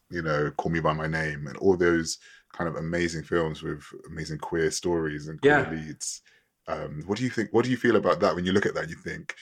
[0.09, 2.17] you know Call Me by My Name and all those
[2.53, 5.71] kind of amazing films with amazing queer stories and queer Yeah.
[5.71, 6.21] leads.
[6.67, 7.49] Um, what do you think?
[7.51, 8.89] What do you feel about that when you look at that?
[8.89, 9.35] You think,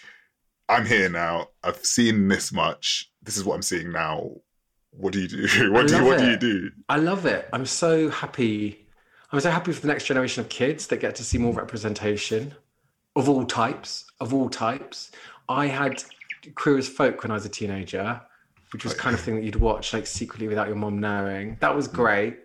[0.69, 1.49] I'm here now.
[1.63, 3.11] I've seen this much.
[3.21, 4.29] This is what I'm seeing now.
[4.91, 5.71] What do you do?
[5.71, 6.71] What do you What do you do?
[6.87, 7.47] I love it.
[7.53, 8.88] I'm so happy.
[9.31, 12.53] I'm so happy for the next generation of kids that get to see more representation.
[13.15, 15.11] of all types, of all types.
[15.47, 16.03] I had
[16.55, 18.21] Queer as Folk when I was a teenager,
[18.71, 21.57] which was kind of thing that you'd watch like secretly without your mom knowing.
[21.59, 21.93] That was mm.
[21.93, 22.39] great.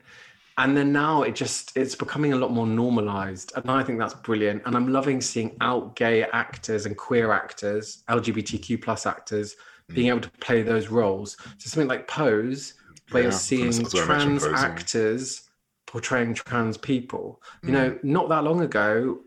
[0.56, 3.52] And then now it just it's becoming a lot more normalized.
[3.56, 4.62] And I think that's brilliant.
[4.66, 9.56] And I'm loving seeing out gay actors and queer actors, LGBTQ plus actors,
[9.90, 9.94] mm.
[9.94, 11.36] being able to play those roles.
[11.58, 12.74] So something like Pose,
[13.10, 15.43] where Yeah, you're seeing that's what I mentioned, trans actors
[15.94, 17.40] portraying trans people.
[17.62, 17.72] You Mm.
[17.72, 19.20] know, not that long ago,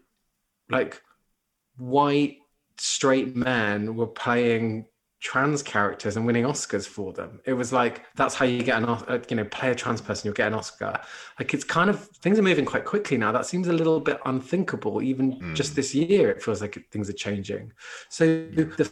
[0.69, 1.01] like
[1.77, 2.39] white
[2.77, 4.85] straight men were playing
[5.21, 7.39] trans characters and winning Oscars for them.
[7.45, 10.27] It was like that's how you get an uh, you know play a trans person
[10.27, 10.99] you'll get an Oscar.
[11.39, 13.31] Like it's kind of things are moving quite quickly now.
[13.31, 16.31] That seems a little bit unthinkable even just this year.
[16.31, 17.71] It feels like things are changing.
[18.09, 18.91] So the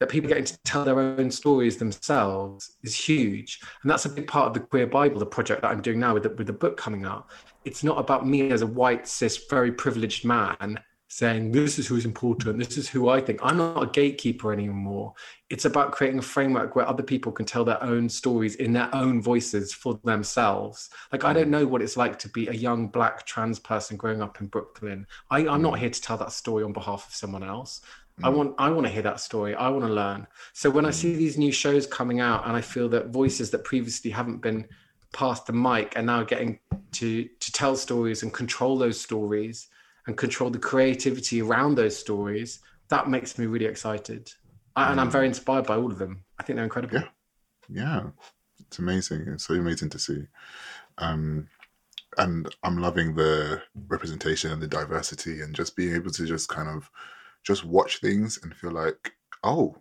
[0.00, 4.26] that people getting to tell their own stories themselves is huge, and that's a big
[4.26, 6.52] part of the Queer Bible, the project that I'm doing now with the, with the
[6.52, 7.28] book coming out.
[7.64, 10.78] It's not about me as a white cis very privileged man
[11.14, 12.58] saying this is who's important.
[12.58, 13.38] This is who i think.
[13.40, 15.14] I'm not a gatekeeper anymore.
[15.48, 18.92] It's about creating a framework where other people can tell their own stories in their
[18.92, 20.90] own voices for themselves.
[21.12, 24.22] Like i don't know what it's like to be a young black trans person growing
[24.22, 25.06] up in brooklyn.
[25.30, 25.78] I, i'm not mm.
[25.78, 27.82] here to tell that story on behalf of someone else
[28.22, 29.54] I want I want to hear that story.
[29.54, 30.26] I want to learn.
[30.52, 33.64] So when I see these new shows coming out and I feel that voices that
[33.64, 34.66] previously haven't been
[35.12, 36.60] past the mic are now getting
[36.92, 39.68] to to tell stories and control those stories
[40.06, 44.30] and control the creativity around those stories, that makes me really excited.
[44.76, 46.24] I, and I'm very inspired by all of them.
[46.38, 46.98] I think they're incredible.
[46.98, 47.08] Yeah.
[47.68, 48.02] yeah
[48.60, 50.22] it's amazing it's so amazing to see
[50.98, 51.48] um
[52.18, 56.68] and i'm loving the representation and the diversity and just being able to just kind
[56.68, 56.90] of
[57.44, 59.76] just watch things and feel like oh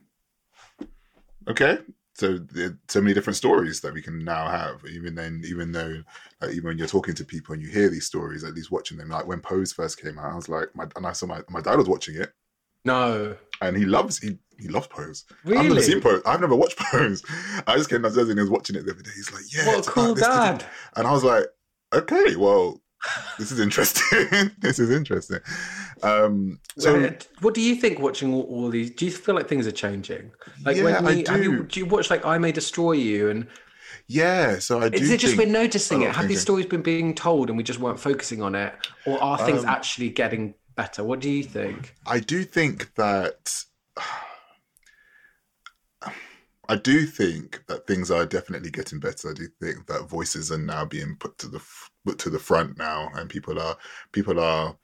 [1.48, 1.80] okay
[2.14, 5.72] so there are so many different stories that we can now have even then even
[5.72, 6.04] though
[6.42, 8.98] like, even when you're talking to people and you hear these stories at least watching
[8.98, 11.42] them like when pose first came out i was like my and i saw my,
[11.50, 12.34] my dad was watching it
[12.86, 15.26] No, and he loves he he loves Pose.
[15.46, 15.58] Really?
[15.58, 16.22] I've never seen Pose.
[16.26, 17.24] I've never watched Pose.
[17.66, 19.12] I just came downstairs and he was watching it the other day.
[19.16, 20.60] He's like, "Yeah, what a cool about this, this, dad.
[20.60, 21.46] this." and I was like,
[21.94, 22.82] "Okay, well,
[23.38, 24.52] this is interesting.
[24.60, 25.40] this is interesting."
[26.02, 27.10] Um, so
[27.42, 28.92] what do you think watching all, all these?
[28.92, 30.32] Do you feel like things are changing?
[30.66, 31.64] Like Yeah, when I you, have you do.
[31.64, 33.48] do you watch like I May Destroy You and
[34.08, 34.98] yeah, so I do.
[35.02, 36.14] is it just we're noticing it?
[36.14, 38.74] Have these stories been being told and we just weren't focusing on it,
[39.06, 41.04] or are things Um, actually getting better?
[41.04, 41.96] What do you think?
[42.06, 43.64] I do think that.
[46.70, 49.32] I do think that things are definitely getting better.
[49.32, 52.78] I do think that voices are now being put to the f- to the front
[52.78, 53.78] now, and people are
[54.12, 54.76] people are.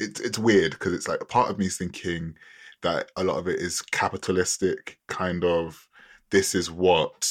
[0.00, 2.34] It's it's weird because it's like a part of me is thinking
[2.82, 5.88] that a lot of it is capitalistic, kind of.
[6.30, 7.30] This is what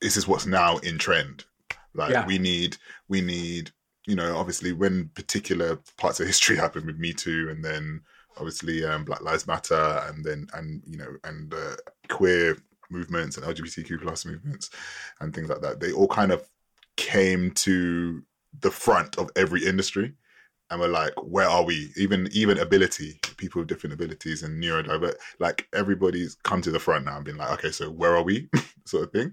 [0.00, 1.44] this is what's now in trend.
[1.94, 2.26] Like Yeah.
[2.26, 2.76] we need
[3.08, 3.70] we need
[4.06, 8.00] you know obviously when particular parts of history happened with Me Too and then
[8.36, 11.76] obviously um, Black Lives Matter and then and you know and uh,
[12.08, 12.56] queer
[12.90, 14.70] movements and LGBTQ plus movements
[15.20, 15.80] and things like that.
[15.80, 16.46] They all kind of
[16.96, 18.22] came to
[18.60, 20.14] the front of every industry
[20.70, 21.92] and we're like, where are we?
[21.96, 27.04] Even even ability, people with different abilities and neurodiverse, like everybody's come to the front
[27.04, 28.48] now and been like, okay, so where are we,
[28.84, 29.32] sort of thing.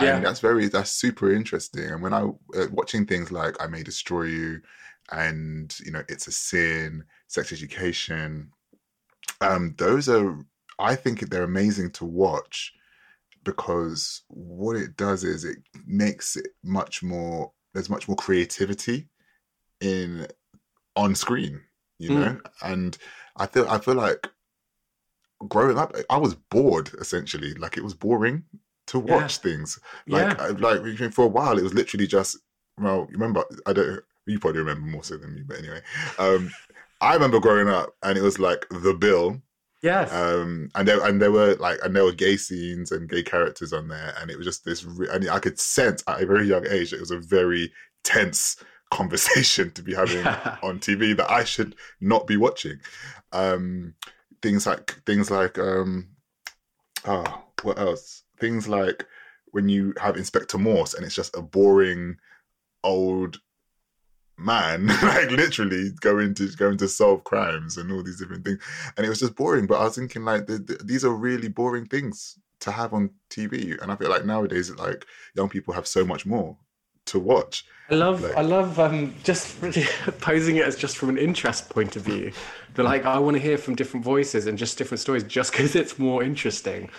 [0.00, 0.16] Yeah.
[0.16, 1.84] And that's very that's super interesting.
[1.84, 4.60] And when I uh, watching things like I May Destroy You,
[5.12, 8.50] and you know It's a Sin, Sex Education,
[9.40, 10.44] um, those are
[10.78, 12.74] I think they're amazing to watch
[13.46, 17.52] because what it does is it makes it much more.
[17.74, 19.08] There's much more creativity
[19.80, 20.26] in
[20.96, 21.62] on screen,
[21.98, 22.14] you Mm.
[22.14, 22.98] know, and
[23.36, 24.28] I feel I feel like
[25.48, 27.54] growing up, I was bored essentially.
[27.54, 28.44] Like it was boring
[28.88, 29.14] to Yeah.
[29.16, 29.78] watch things.
[30.08, 32.38] Like yeah, I, like for a while, it was literally just.
[32.78, 34.00] Well, remember, I don't.
[34.26, 35.80] You probably remember more so than me, but anyway,
[36.18, 36.50] um,
[37.00, 39.40] I remember growing up, and it was like the Bill,
[39.82, 43.22] yes, um, and there and there were like and there were gay scenes and gay
[43.22, 44.84] characters on there, and it was just this.
[44.84, 47.72] Re- and I could sense at a very young age it was a very
[48.04, 48.56] tense
[48.90, 50.26] conversation to be having
[50.62, 52.78] on TV that I should not be watching.
[53.32, 53.94] Um,
[54.42, 56.08] things like things like um,
[57.04, 58.22] oh, what else?
[58.38, 59.06] Things like
[59.52, 62.16] when you have Inspector Morse and it's just a boring
[62.84, 63.40] old
[64.38, 68.62] man, like literally going to going to solve crimes and all these different things,
[68.96, 69.66] and it was just boring.
[69.66, 73.10] But I was thinking like the, the, these are really boring things to have on
[73.30, 76.56] TV, and I feel like nowadays like young people have so much more
[77.06, 77.64] to watch.
[77.88, 79.60] I love, like, I love um, just
[80.20, 82.32] posing it as just from an interest point of view.
[82.74, 85.76] They're like, I want to hear from different voices and just different stories, just because
[85.76, 86.90] it's more interesting.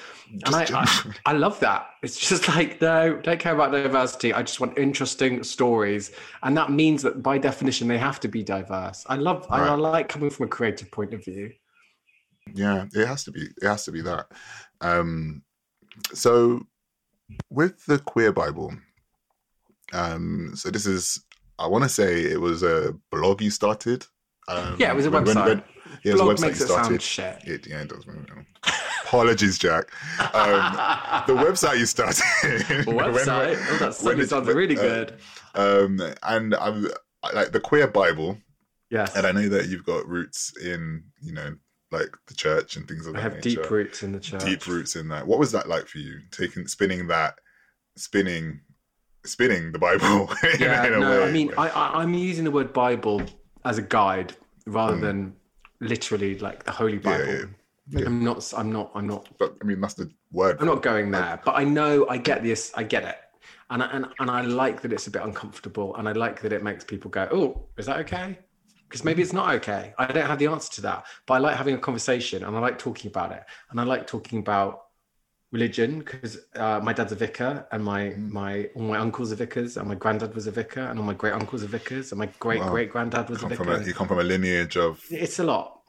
[0.46, 1.90] And I, I, I, love that.
[2.04, 4.34] It's just like, no, don't care about diversity.
[4.34, 8.42] I just want interesting stories, and that means that by definition they have to be
[8.42, 9.06] diverse.
[9.08, 9.62] I love, right.
[9.62, 11.52] I, I like coming from a creative point of view.
[12.54, 13.42] Yeah, it has to be.
[13.62, 14.28] It has to be that.
[14.80, 15.44] Um,
[16.14, 16.66] so,
[17.50, 18.74] with the queer Bible,
[19.94, 21.24] um, so this is
[21.60, 24.06] I want to say it was a blog you started.
[24.48, 25.36] Um, yeah, it was a when, website.
[25.36, 25.64] When, when,
[26.04, 27.42] yeah, blog it was a website makes it sound shit.
[27.46, 28.06] It, yeah, it does.
[29.04, 29.86] Apologies, Jack.
[30.20, 32.24] Um, the website you started.
[32.86, 32.86] website.
[32.86, 35.14] When, oh, that sounds really uh, good.
[35.56, 36.88] Um, and I'm
[37.34, 38.38] like the queer Bible.
[38.90, 39.16] Yes.
[39.16, 41.56] And I know that you've got roots in, you know,
[41.92, 43.20] like the church and things like that.
[43.20, 43.62] I have nature.
[43.62, 44.44] deep roots in the church.
[44.44, 45.28] Deep roots in that.
[45.28, 46.20] What was that like for you?
[46.32, 47.36] Taking spinning that,
[47.96, 48.62] spinning
[49.28, 50.30] spinning the Bible.
[50.60, 53.22] yeah, no, I mean, I, I, am using the word Bible
[53.66, 54.34] as a guide
[54.66, 55.02] rather mm.
[55.02, 55.36] than
[55.80, 57.26] literally like the Holy Bible.
[57.26, 57.46] Yeah, yeah.
[57.90, 58.06] Yeah.
[58.06, 58.54] I'm not.
[58.56, 58.92] I'm not.
[58.96, 59.30] I'm not.
[59.38, 60.58] But I mean, that's the word.
[60.60, 61.40] I'm not going there.
[61.46, 62.06] But I know.
[62.10, 62.72] I get this.
[62.76, 63.18] I get it.
[63.70, 66.52] And I, and and I like that it's a bit uncomfortable, and I like that
[66.52, 68.40] it makes people go, "Oh, is that okay?"
[68.90, 69.94] Because maybe it's not okay.
[69.98, 72.60] I don't have the answer to that, but I like having a conversation, and I
[72.60, 74.87] like talking about it, and I like talking about
[75.52, 78.30] religion because uh, my dad's a vicar and my mm.
[78.32, 81.14] my all my uncles are vicars and my granddad was a vicar and all my
[81.14, 82.70] great uncles are vicars and my great wow.
[82.70, 83.72] great granddad was a vicar.
[83.72, 85.82] A, you come from a lineage of it's a lot,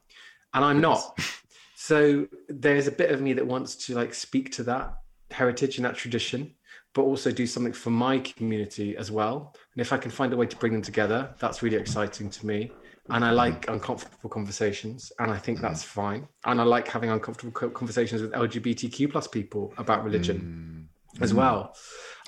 [0.55, 1.19] and I'm not.
[1.75, 4.99] so there's a bit of me that wants to like speak to that
[5.31, 6.55] heritage and that tradition,
[6.95, 9.55] but also do something for my community as well.
[9.75, 12.47] And if I can find a way to bring them together, that's really exciting to
[12.47, 12.71] me
[13.11, 16.29] and I like uncomfortable conversations, and I think that's fine.
[16.45, 21.23] And I like having uncomfortable conversations with LGBTQ plus people about religion mm.
[21.23, 21.75] as well.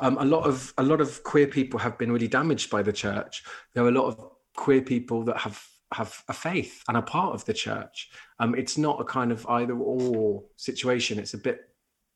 [0.00, 2.92] Um, a lot of a lot of queer people have been really damaged by the
[2.92, 3.44] church.
[3.74, 5.62] There are a lot of queer people that have
[5.92, 8.10] have a faith and are part of the church.
[8.38, 11.18] Um, it's not a kind of either or situation.
[11.18, 11.60] It's a bit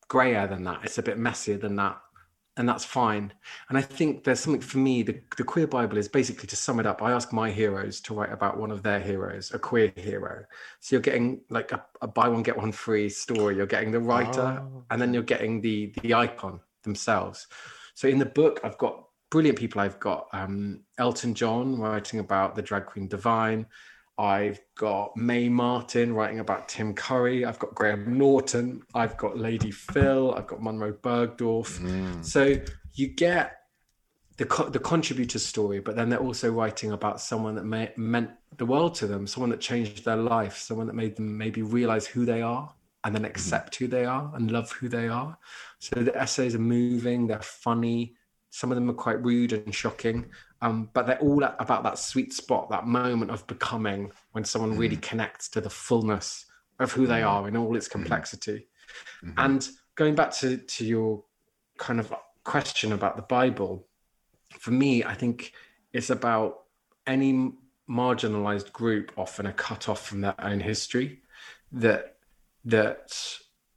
[0.09, 0.81] grayer than that.
[0.85, 1.98] It's a bit messier than that
[2.56, 3.32] and that's fine.
[3.68, 6.78] And I think there's something for me, the, the queer Bible is basically to sum
[6.78, 7.02] it up.
[7.02, 10.44] I ask my heroes to write about one of their heroes, a queer hero.
[10.80, 13.56] So you're getting like a, a buy one, get one free story.
[13.56, 14.84] You're getting the writer oh.
[14.90, 17.48] and then you're getting the the icon themselves.
[17.94, 19.80] So in the book, I've got brilliant people.
[19.80, 23.66] I've got um, Elton John writing about the drag queen Divine.
[24.16, 27.44] I've got Mae Martin writing about Tim Curry.
[27.44, 28.83] I've got Graham Norton.
[28.94, 30.37] I've got Lady Phyll.
[30.38, 31.81] I've got Munroe Bergdorf.
[31.81, 32.24] Mm.
[32.24, 32.57] So
[32.92, 33.57] you get
[34.37, 38.31] the co- the contributor story, but then they're also writing about someone that may, meant
[38.57, 42.07] the world to them, someone that changed their life, someone that made them maybe realize
[42.07, 42.72] who they are
[43.05, 45.37] and then accept who they are and love who they are.
[45.79, 48.16] So the essays are moving, they're funny.
[48.50, 50.27] Some of them are quite rude and shocking,
[50.64, 54.79] um, but they're all about that sweet spot, that moment of becoming when someone mm.
[54.79, 56.46] really connects to the fullness
[56.81, 57.29] of who they mm.
[57.29, 57.98] are in all its mm-hmm.
[57.98, 58.66] complexity.
[59.22, 59.33] Mm-hmm.
[59.37, 61.22] And going back to, to your
[61.77, 63.87] kind of question about the Bible,
[64.59, 65.53] for me, I think
[65.92, 66.62] it's about
[67.07, 67.53] any
[67.87, 71.20] marginalized group often are cut off from their own history
[71.70, 72.16] that
[72.64, 73.11] that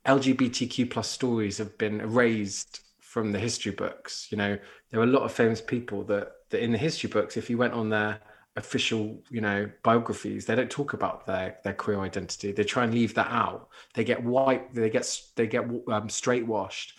[0.05, 4.57] lgbtq plus stories have been erased from the history books you know
[4.89, 7.57] there are a lot of famous people that that in the history books, if you
[7.57, 8.19] went on their
[8.55, 12.51] official, you know, biographies, they don't talk about their their queer identity.
[12.51, 13.69] They try and leave that out.
[13.93, 14.73] They get white.
[14.73, 16.97] They get they get um, straight washed,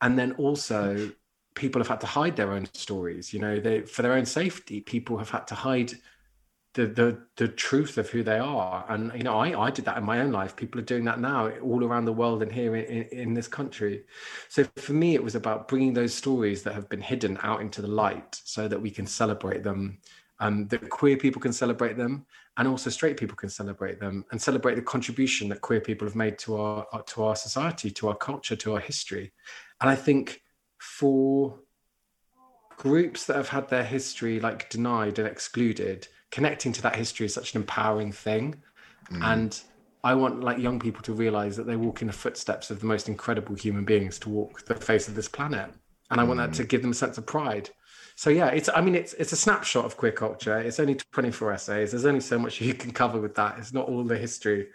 [0.00, 1.10] and then also
[1.54, 3.32] people have had to hide their own stories.
[3.32, 5.92] You know, they for their own safety, people have had to hide
[6.76, 8.84] the the the truth of who they are.
[8.88, 10.54] And you know, I I did that in my own life.
[10.54, 14.04] People are doing that now all around the world and here in, in this country.
[14.48, 17.80] So for me, it was about bringing those stories that have been hidden out into
[17.82, 19.98] the light, so that we can celebrate them.
[20.38, 22.26] Um, that queer people can celebrate them,
[22.58, 26.14] and also straight people can celebrate them, and celebrate the contribution that queer people have
[26.14, 29.32] made to our to our society, to our culture, to our history.
[29.80, 30.42] And I think
[30.78, 31.58] for
[32.76, 36.06] groups that have had their history like denied and excluded
[36.36, 38.54] connecting to that history is such an empowering thing.
[39.10, 39.32] Mm.
[39.32, 39.60] And
[40.04, 42.84] I want like young people to realize that they walk in the footsteps of the
[42.84, 45.70] most incredible human beings to walk the face of this planet.
[46.10, 46.68] And I want that to mm.
[46.68, 47.70] give them a sense of pride.
[48.16, 50.58] So yeah, it's I mean it's it's a snapshot of queer culture.
[50.58, 51.92] It's only 24 essays.
[51.92, 53.58] There's only so much you can cover with that.
[53.58, 54.68] It's not all the history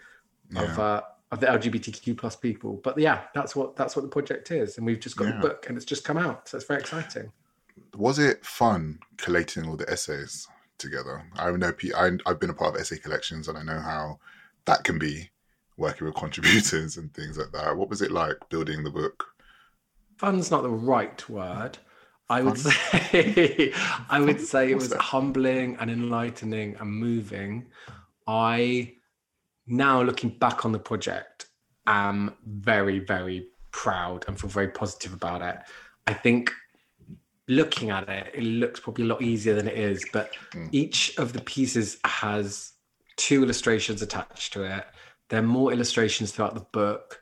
[0.50, 0.62] yeah.
[0.62, 2.80] of uh, of the LGBTQ plus people.
[2.82, 4.78] But yeah, that's what that's what the project is.
[4.78, 5.36] And we've just got yeah.
[5.36, 6.48] the book and it's just come out.
[6.48, 7.30] So it's very exciting.
[7.96, 10.48] Was it fun collating all the essays?
[10.82, 11.24] Together.
[11.36, 14.18] I know I, I've been a part of essay collections, and I know how
[14.66, 15.30] that can be
[15.76, 17.76] working with contributors and things like that.
[17.76, 19.24] What was it like building the book?
[20.18, 21.78] Fun's not the right word.
[22.28, 23.72] I would say
[24.08, 27.66] I would say it was humbling and enlightening and moving.
[28.26, 28.94] I
[29.66, 31.46] now looking back on the project
[31.86, 35.58] am very, very proud and feel very positive about it.
[36.06, 36.52] I think
[37.56, 40.68] looking at it, it looks probably a lot easier than it is, but Mm.
[40.72, 42.72] each of the pieces has
[43.16, 44.84] two illustrations attached to it.
[45.28, 47.20] There are more illustrations throughout the book.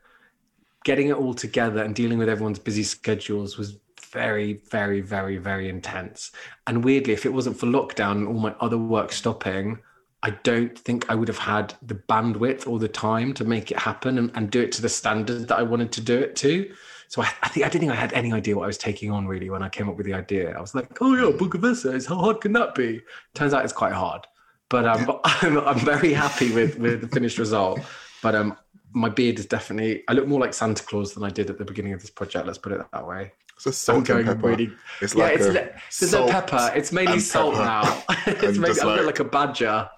[0.83, 3.77] Getting it all together and dealing with everyone's busy schedules was
[4.11, 6.31] very, very, very, very intense.
[6.67, 9.79] And weirdly, if it wasn't for lockdown and all my other work stopping,
[10.23, 13.79] I don't think I would have had the bandwidth or the time to make it
[13.79, 16.73] happen and, and do it to the standard that I wanted to do it to.
[17.11, 19.11] So I, I think I didn't think I had any idea what I was taking
[19.11, 20.57] on really when I came up with the idea.
[20.57, 22.05] I was like, oh yeah, a book of essays.
[22.05, 23.01] How hard can that be?
[23.33, 24.25] Turns out it's quite hard.
[24.69, 27.81] But um, I'm, I'm very happy with with the finished result.
[28.23, 28.57] But um,
[28.93, 30.03] my beard is definitely.
[30.07, 32.47] I look more like Santa Claus than I did at the beginning of this project.
[32.47, 33.33] Let's put it that way.
[33.57, 34.47] It's a salt and pepper.
[34.47, 34.71] really.
[35.01, 35.51] It's yeah, like it's a
[35.99, 36.71] there's no pepper.
[36.73, 37.65] It's mainly salt pepper.
[37.65, 38.03] now.
[38.25, 39.89] it's mainly, just I look like- like a badger.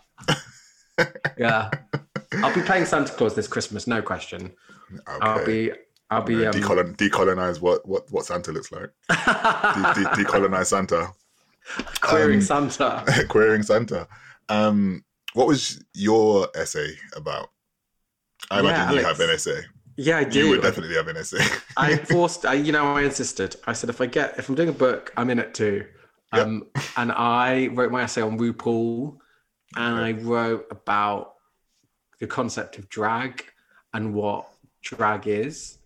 [1.38, 1.70] yeah,
[2.38, 4.52] I'll be playing Santa Claus this Christmas, no question.
[5.22, 5.74] I'll be.
[6.16, 6.46] I'll be.
[6.46, 8.90] Um, Decolon- decolonize what, what, what Santa looks like.
[9.10, 11.12] De- de- decolonize Santa.
[12.02, 13.04] queering um, Santa.
[13.30, 14.08] Querying Santa.
[14.50, 15.04] Um,
[15.34, 17.50] what was your essay about?
[18.52, 19.20] I Yeah, imagine you Alex.
[19.20, 19.62] have an essay.
[19.96, 20.40] Yeah, I do.
[20.40, 21.44] You would definitely have an essay.
[21.78, 23.56] I forced, I, you know, I insisted.
[23.68, 25.86] I said, if I get, if I'm doing a book, I'm in it too.
[26.34, 26.46] Yep.
[26.48, 26.64] Um,
[26.98, 29.18] and I wrote my essay on RuPaul,
[29.76, 31.36] and I wrote about
[32.20, 33.46] the concept of drag
[33.94, 34.48] and what
[34.82, 35.78] drag is,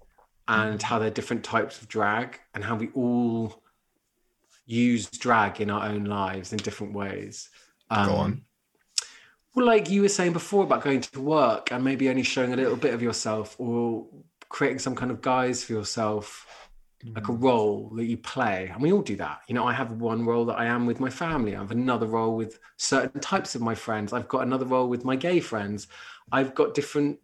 [0.48, 3.62] and how there are different types of drag, and how we all
[4.66, 7.50] use drag in our own lives in different ways.
[7.90, 8.42] Um, Go on.
[9.56, 12.56] Well, like you were saying before about going to work and maybe only showing a
[12.56, 14.06] little bit of yourself or
[14.50, 16.70] creating some kind of guise for yourself,
[17.16, 18.70] like a role that you play.
[18.72, 19.42] And we all do that.
[19.48, 22.06] You know, I have one role that I am with my family, I have another
[22.06, 25.88] role with certain types of my friends, I've got another role with my gay friends,
[26.32, 27.20] I've got different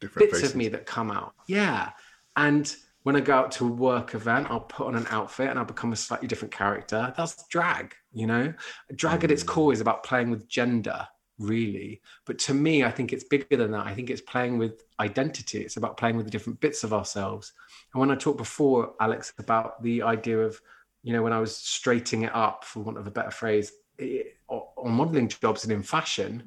[0.00, 0.50] Different bits faces.
[0.50, 1.34] of me that come out.
[1.46, 1.90] Yeah.
[2.36, 5.58] And when I go out to a work event, I'll put on an outfit and
[5.58, 7.12] I'll become a slightly different character.
[7.16, 8.52] That's drag, you know?
[8.94, 9.48] Drag at its mm.
[9.48, 11.08] core is about playing with gender,
[11.38, 12.02] really.
[12.26, 13.86] But to me, I think it's bigger than that.
[13.86, 15.62] I think it's playing with identity.
[15.62, 17.52] It's about playing with the different bits of ourselves.
[17.94, 20.60] And when I talked before, Alex, about the idea of,
[21.02, 24.36] you know, when I was straightening it up, for want of a better phrase, it,
[24.48, 26.42] on modeling jobs and in fashion,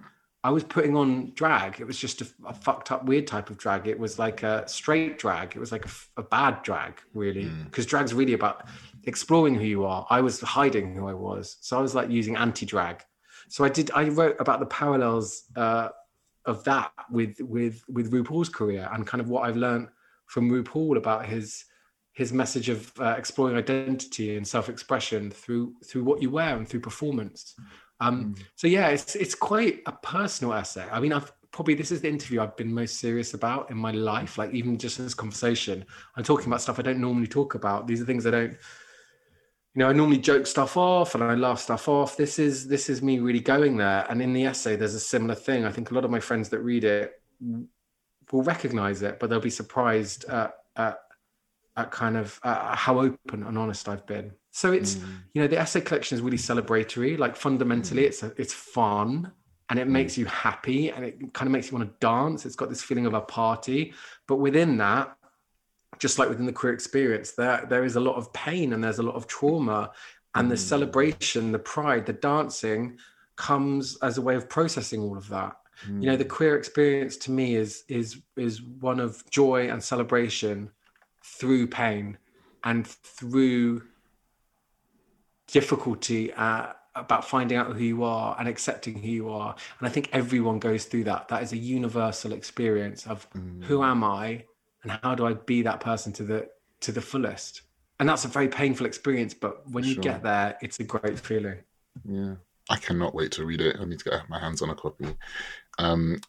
[0.45, 1.79] I was putting on drag.
[1.79, 3.87] It was just a, a fucked up, weird type of drag.
[3.87, 5.55] It was like a straight drag.
[5.55, 5.85] It was like
[6.17, 8.67] a bad drag, really, because drag's really about
[9.05, 10.05] exploring who you are.
[10.09, 13.03] I was hiding who I was, so I was like using anti-drag.
[13.47, 13.91] So I did.
[13.93, 15.89] I wrote about the parallels uh,
[16.45, 19.87] of that with with with RuPaul's career and kind of what I've learned
[20.25, 21.65] from RuPaul about his
[22.13, 26.81] his message of uh, exploring identity and self-expression through through what you wear and through
[26.81, 27.55] performance.
[28.03, 30.85] Um, so yeah, it's it's quite a personal essay.
[30.91, 33.91] I mean, I've probably this is the interview I've been most serious about in my
[33.91, 34.37] life.
[34.37, 35.85] Like even just in this conversation,
[36.17, 37.87] I'm talking about stuff I don't normally talk about.
[37.87, 38.57] These are things I don't.
[39.75, 42.17] You know, I normally joke stuff off and I laugh stuff off.
[42.17, 44.05] This is this is me really going there.
[44.09, 45.65] And in the essay, there's a similar thing.
[45.65, 47.13] I think a lot of my friends that read it
[48.31, 50.97] will recognize it, but they'll be surprised at at,
[51.77, 54.33] at kind of uh, how open and honest I've been.
[54.55, 55.09] So it's hmm.
[55.33, 57.17] you know the essay collection is really celebratory.
[57.17, 58.07] Like fundamentally, hmm.
[58.07, 59.31] it's a, it's fun
[59.69, 59.93] and it hmm.
[59.93, 62.45] makes you happy and it kind of makes you want to dance.
[62.45, 63.93] It's got this feeling of a party,
[64.27, 65.17] but within that,
[65.97, 68.99] just like within the queer experience, there there is a lot of pain and there's
[68.99, 69.91] a lot of trauma,
[70.35, 72.97] and the celebration, the pride, the dancing
[73.35, 75.55] comes as a way of processing all of that.
[75.87, 80.69] You know, the queer experience to me is is is one of joy and celebration
[81.23, 82.17] through pain
[82.63, 83.81] and through
[85.53, 89.55] difficulty uh, about finding out who you are and accepting who you are.
[89.79, 91.27] And I think everyone goes through that.
[91.29, 93.27] That is a universal experience of
[93.61, 94.45] who am I
[94.81, 96.49] and how do I be that person to the
[96.81, 97.61] to the fullest.
[97.99, 100.03] And that's a very painful experience, but when you Sure.
[100.03, 101.59] get there, it's a great feeling.
[102.03, 102.35] Yeah.
[102.69, 103.77] I cannot wait to read it.
[103.79, 105.15] I need to get my hands on a copy.
[105.77, 106.19] Um,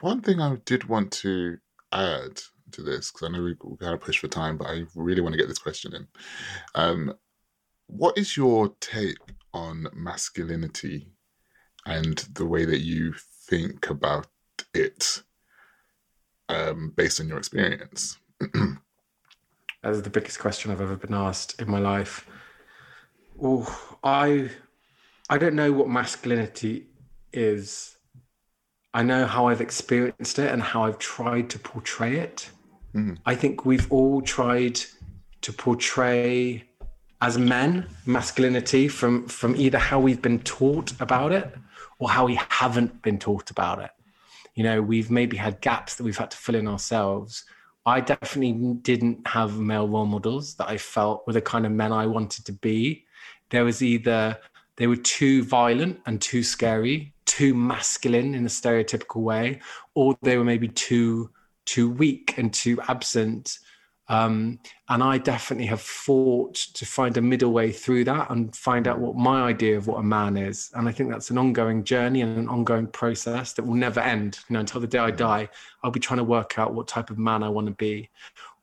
[0.00, 1.58] one thing I did want to
[1.92, 2.42] add
[2.72, 5.20] to this, because I know we, we kind of push for time, but I really
[5.20, 6.08] want to get this question in.
[6.74, 7.14] Um,
[7.86, 9.16] what is your take
[9.52, 11.08] on masculinity
[11.86, 13.14] and the way that you
[13.48, 14.26] think about
[14.74, 15.22] it
[16.48, 18.18] um, based on your experience?
[19.82, 22.26] That is the biggest question I've ever been asked in my life.
[23.40, 24.50] Oh, I
[25.30, 26.88] I don't know what masculinity
[27.32, 27.96] is.
[28.92, 32.50] I know how I've experienced it and how I've tried to portray it.
[32.96, 33.18] Mhm.
[33.24, 34.80] I think we've all tried
[35.42, 36.65] to portray
[37.20, 41.54] as men, masculinity from from either how we've been taught about it
[41.98, 43.90] or how we haven't been taught about it.
[44.54, 47.44] You know, we've maybe had gaps that we've had to fill in ourselves.
[47.84, 51.92] I definitely didn't have male role models that I felt were the kind of men
[51.92, 53.04] I wanted to be.
[53.50, 54.38] There was either
[54.76, 59.60] they were too violent and too scary, too masculine in a stereotypical way,
[59.94, 61.30] or they were maybe too
[61.64, 63.58] too weak and too absent
[64.08, 68.86] um, and I definitely have fought to find a middle way through that and find
[68.86, 70.70] out what my idea of what a man is.
[70.74, 74.38] And I think that's an ongoing journey and an ongoing process that will never end.
[74.48, 75.48] You know, until the day I die,
[75.82, 78.08] I'll be trying to work out what type of man I want to be.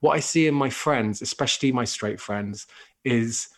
[0.00, 2.66] What I see in my friends, especially my straight friends,
[3.04, 3.48] is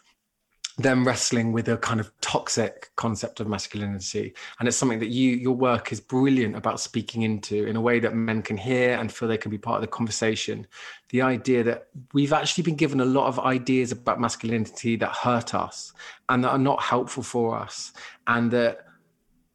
[0.78, 4.34] them wrestling with a kind of toxic concept of masculinity.
[4.58, 7.98] And it's something that you your work is brilliant about speaking into in a way
[8.00, 10.66] that men can hear and feel they can be part of the conversation.
[11.08, 15.54] The idea that we've actually been given a lot of ideas about masculinity that hurt
[15.54, 15.92] us
[16.28, 17.92] and that are not helpful for us
[18.26, 18.80] and that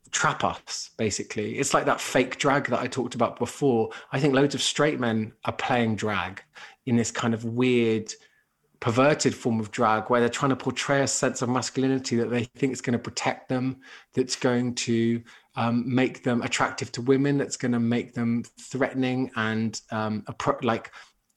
[0.10, 1.58] trap us basically.
[1.58, 3.92] It's like that fake drag that i talked about before.
[4.12, 6.42] I think loads of straight men are playing drag
[6.86, 8.12] in this kind of weird
[8.82, 12.44] perverted form of drag where they're trying to portray a sense of masculinity that they
[12.44, 13.78] think is going to protect them,
[14.14, 15.22] that's going to
[15.56, 20.26] um, make them attractive to women, that's going to make them threatening and um,
[20.64, 20.92] like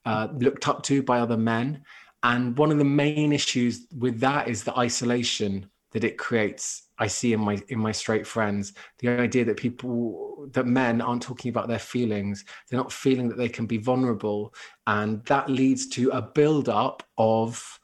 [0.07, 1.83] uh, looked up to by other men.
[2.23, 7.07] And one of the main issues with that is the isolation that it creates I
[7.09, 11.49] see in my in my straight friends the idea that people that men aren't talking
[11.49, 14.55] about their feelings they're not feeling that they can be vulnerable
[14.87, 17.81] and that leads to a build up of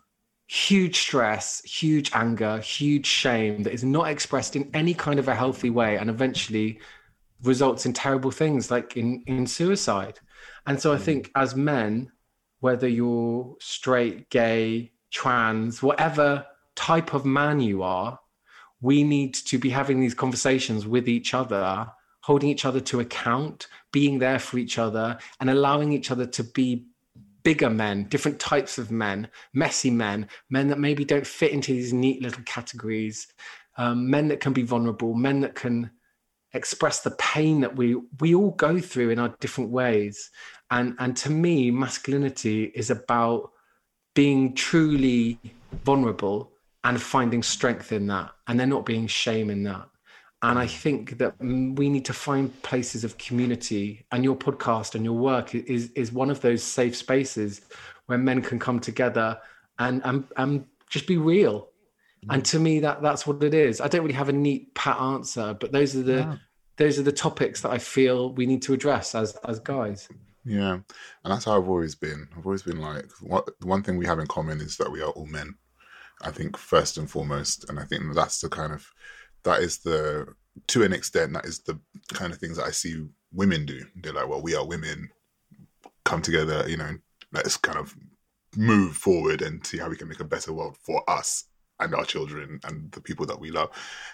[0.47, 5.35] huge stress huge anger huge shame that is not expressed in any kind of a
[5.35, 6.81] healthy way and eventually
[7.43, 10.19] results in terrible things like in in suicide
[10.67, 11.01] and so i mm.
[11.01, 12.11] think as men
[12.61, 16.45] whether you're straight gay trans whatever
[16.75, 18.19] type of man you are
[18.81, 21.91] we need to be having these conversations with each other,
[22.23, 26.45] holding each other to account, being there for each other, and allowing each other to
[26.45, 26.87] be
[27.43, 31.93] bigger men, different types of men, messy men, men that maybe don't fit into these
[31.93, 33.29] neat little categories,
[33.77, 35.91] um, men that can be vulnerable, men that can
[36.53, 40.31] express the pain that we we all go through in our different ways.
[40.71, 43.53] And and to me, masculinity is about
[44.15, 45.39] being truly
[45.85, 46.53] vulnerable
[46.85, 49.87] and finding strength in that and there not being shame in that.
[50.43, 55.05] And i think that we need to find places of community and your podcast and
[55.05, 57.61] your work is is one of those safe spaces
[58.07, 59.39] where men can come together
[59.79, 61.69] and and, and just be real.
[62.25, 62.35] Mm.
[62.35, 63.81] and to me that that's what it is.
[63.81, 66.37] I don't really have a neat pat answer but those are the yeah.
[66.77, 70.09] those are the topics that i feel we need to address as as guys.
[70.47, 70.73] Yeah.
[70.73, 72.27] And that's how i've always been.
[72.35, 75.11] I've always been like what one thing we have in common is that we are
[75.11, 75.55] all men
[76.23, 78.91] I think first and foremost, and I think that's the kind of
[79.45, 80.27] that is the
[80.69, 81.79] to an extent that is the
[82.13, 83.85] kind of things that I see women do.
[83.97, 85.11] They're like, well, we are women,
[86.05, 86.97] come together, you know,
[87.33, 87.95] let's kind of
[88.57, 91.45] move forward and see how we can make a better world for us
[91.79, 93.71] and our children and the people that we love.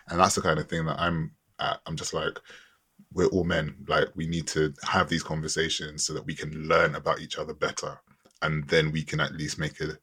[0.09, 1.81] And that's the kind of thing that I'm at.
[1.87, 2.39] I'm just like,
[3.13, 3.77] we're all men.
[3.89, 7.55] Like we need to have these conversations so that we can learn about each other
[7.55, 7.99] better.
[8.43, 9.99] And then we can at least make a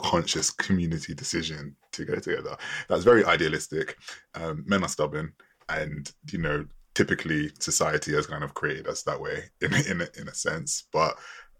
[0.00, 2.56] conscious community decision to go together.
[2.88, 3.96] That's very idealistic.
[4.34, 5.32] Um, men are stubborn,
[5.68, 10.08] and you know, typically society has kind of created us that way in in a,
[10.20, 10.84] in a sense.
[10.92, 11.16] But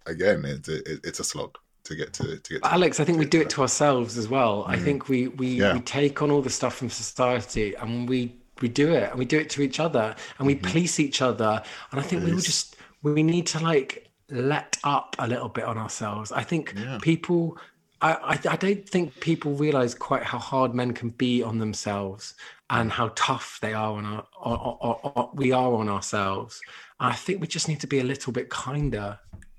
[0.07, 2.62] again, it's a, it's a slog to get to, to get.
[2.62, 4.64] To, Alex, I think we do it to ourselves as well.
[4.64, 4.70] Mm.
[4.70, 5.74] I think we we, yeah.
[5.74, 9.24] we take on all the stuff from society and we we do it and we
[9.24, 10.70] do it to each other and we mm-hmm.
[10.70, 11.62] police each other.
[11.91, 15.64] And I think we all just we need to like let up a little bit
[15.64, 16.32] on ourselves.
[16.32, 16.99] I think yeah.
[17.01, 17.59] people
[18.01, 22.34] I, I, I don't think people realize quite how hard men can be on themselves
[22.70, 26.61] and how tough they are on our we are on ourselves.
[27.01, 29.18] And I think we just need to be a little bit kinder.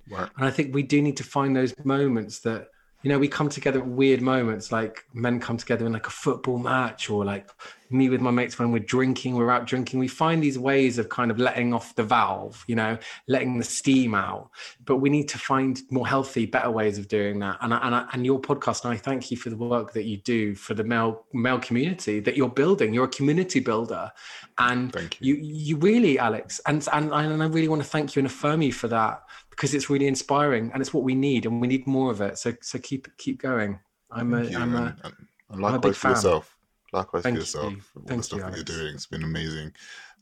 [0.10, 0.30] Right.
[0.38, 2.70] And I think we do need to find those moments that
[3.02, 6.12] you know, we come together at weird moments, like men come together in like a
[6.12, 7.50] football match, or like
[7.90, 10.00] me with my mates when we're drinking, we're out drinking.
[10.00, 13.64] We find these ways of kind of letting off the valve, you know, letting the
[13.64, 14.50] steam out.
[14.86, 17.58] But we need to find more healthy, better ways of doing that.
[17.62, 20.06] And I, and I, and your podcast, and I thank you for the work that
[20.06, 22.94] you do for the male male community that you're building.
[22.94, 24.12] You're a community builder,
[24.58, 25.36] and you.
[25.36, 28.64] you you really, Alex, and and and I really want to thank you and affirm
[28.64, 29.22] you for that
[29.52, 32.40] because it's really inspiring and it's what we need and we need more of it.
[32.40, 33.80] So so keep keep going.
[34.10, 35.14] I'm a am a, and,
[35.50, 36.12] and likewise I'm a big for fan.
[36.12, 36.58] yourself.
[36.94, 37.74] Likewise Thank for yourself.
[37.74, 37.82] You.
[37.82, 38.96] For all Thank the stuff you, that you're doing.
[38.96, 39.74] It's been amazing.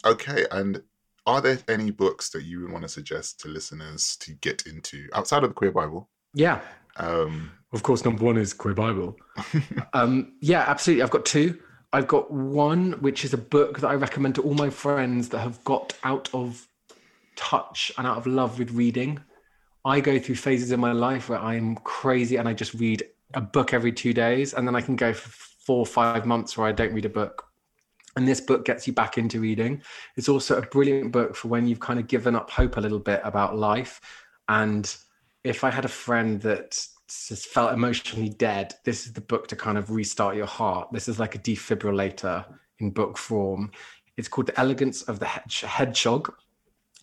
[0.05, 0.81] Okay, and
[1.25, 5.07] are there any books that you would want to suggest to listeners to get into
[5.13, 6.09] outside of the queer Bible?
[6.33, 6.61] Yeah.
[6.97, 9.17] Um, Of course, number one is Queer Bible.
[9.93, 11.03] um, yeah, absolutely.
[11.03, 11.59] I've got two.
[11.93, 15.39] I've got one, which is a book that I recommend to all my friends that
[15.39, 16.67] have got out of
[17.35, 19.19] touch and out of love with reading.
[19.85, 23.03] I go through phases in my life where I'm crazy and I just read
[23.33, 25.29] a book every two days, and then I can go for
[25.67, 27.43] four or five months where I don't read a book.
[28.15, 29.81] And this book gets you back into reading.
[30.15, 32.99] It's also a brilliant book for when you've kind of given up hope a little
[32.99, 33.99] bit about life.
[34.47, 34.95] And
[35.43, 36.71] if I had a friend that
[37.09, 40.87] just felt emotionally dead, this is the book to kind of restart your heart.
[40.93, 42.45] This is like a defibrillator
[42.79, 43.69] in book form.
[44.15, 46.33] It's called The Elegance of the Hedgehog.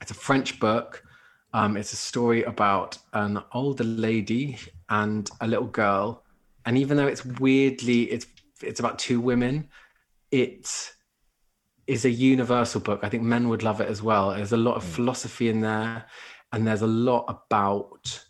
[0.01, 1.05] It's a French book.
[1.53, 4.59] Um, it's a story about an older lady
[4.89, 6.25] and a little girl.
[6.67, 8.27] And even though it's weirdly, it's
[8.63, 9.69] it's about two women,
[10.31, 10.95] it
[11.87, 13.01] is a universal book.
[13.03, 14.31] I think men would love it as well.
[14.31, 14.89] There's a lot of mm.
[14.89, 16.07] philosophy in there,
[16.53, 18.25] and there's a lot about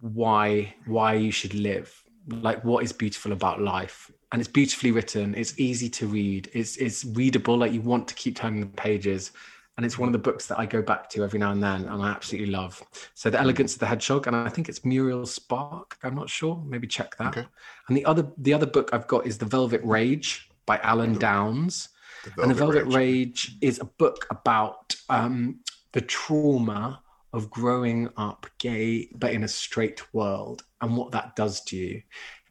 [0.00, 5.34] why why you should live like what is beautiful about life and it's beautifully written
[5.34, 9.32] it's easy to read it's it's readable like you want to keep turning the pages
[9.78, 11.84] and it's one of the books that I go back to every now and then
[11.84, 12.82] and I absolutely love.
[13.14, 16.60] So the Elegance of the Hedgehog and I think it's Muriel Spark, I'm not sure,
[16.66, 17.28] maybe check that.
[17.28, 17.46] Okay.
[17.86, 21.90] And the other the other book I've got is The Velvet Rage by Alan Downs.
[22.24, 22.94] The and The Velvet Rage.
[22.96, 25.60] Rage is a book about um,
[25.92, 27.00] the trauma
[27.32, 32.02] of growing up gay but in a straight world and what that does to you.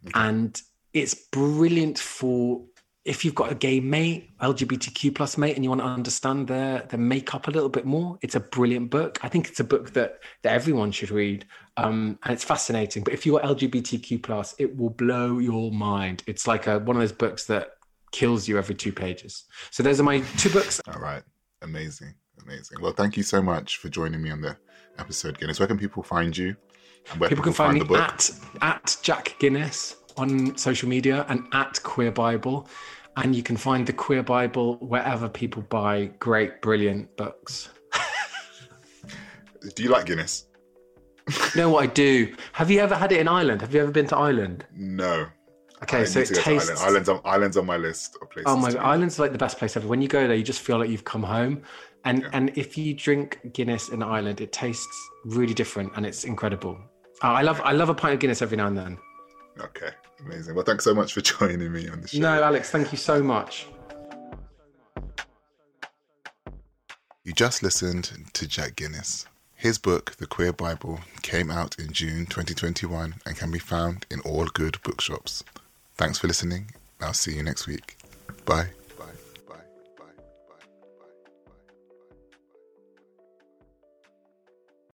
[0.06, 0.14] Okay.
[0.16, 0.62] And
[0.94, 2.64] it's brilliant for
[3.08, 6.82] if you've got a gay mate, LGBTQ plus mate, and you want to understand their
[6.90, 9.18] their makeup a little bit more, it's a brilliant book.
[9.24, 11.46] I think it's a book that that everyone should read,
[11.78, 13.04] um, and it's fascinating.
[13.04, 16.22] But if you are LGBTQ plus, it will blow your mind.
[16.28, 17.70] It's like a, one of those books that
[18.12, 19.46] kills you every two pages.
[19.72, 20.82] So those are my two books.
[20.94, 21.24] All right,
[21.62, 22.82] amazing, amazing.
[22.82, 24.58] Well, thank you so much for joining me on the
[25.00, 25.60] episode, Guinness.
[25.60, 26.58] Where can people find you?
[27.06, 28.30] people, people, can find, find me at
[28.62, 32.68] at Jack Guinness on social media and at Queer Bible.
[33.18, 37.70] And you can find the Queer Bible wherever people buy great, brilliant books.
[39.76, 40.46] do you like Guinness?
[41.56, 42.34] no, I do.
[42.54, 43.62] Have you ever had it in Ireland?
[43.62, 44.66] Have you ever been to Ireland?
[44.72, 45.28] No.
[45.84, 46.70] Okay, so it tastes.
[46.70, 46.80] Ireland.
[46.80, 48.46] Ireland's on Ireland's on my list of places.
[48.48, 48.70] Oh my!
[48.80, 49.88] Ireland's like the best place ever.
[49.88, 51.62] When you go there, you just feel like you've come home.
[52.06, 52.30] And yeah.
[52.34, 56.78] and if you drink Guinness in Ireland, it tastes really different and it's incredible.
[57.22, 58.98] Oh, I love I love a pint of Guinness every now and then.
[59.60, 59.90] Okay,
[60.26, 60.56] amazing.
[60.56, 62.20] Well, thanks so much for joining me on the show.
[62.20, 63.68] No, Alex, thank you so much.
[67.24, 69.26] You just listened to Jack Guinness.
[69.54, 74.20] His book, The Queer Bible, came out in June 2021 and can be found in
[74.22, 75.44] all good bookshops.
[75.96, 76.72] Thanks for listening.
[77.02, 77.98] I'll see you next week.
[78.46, 78.68] Bye.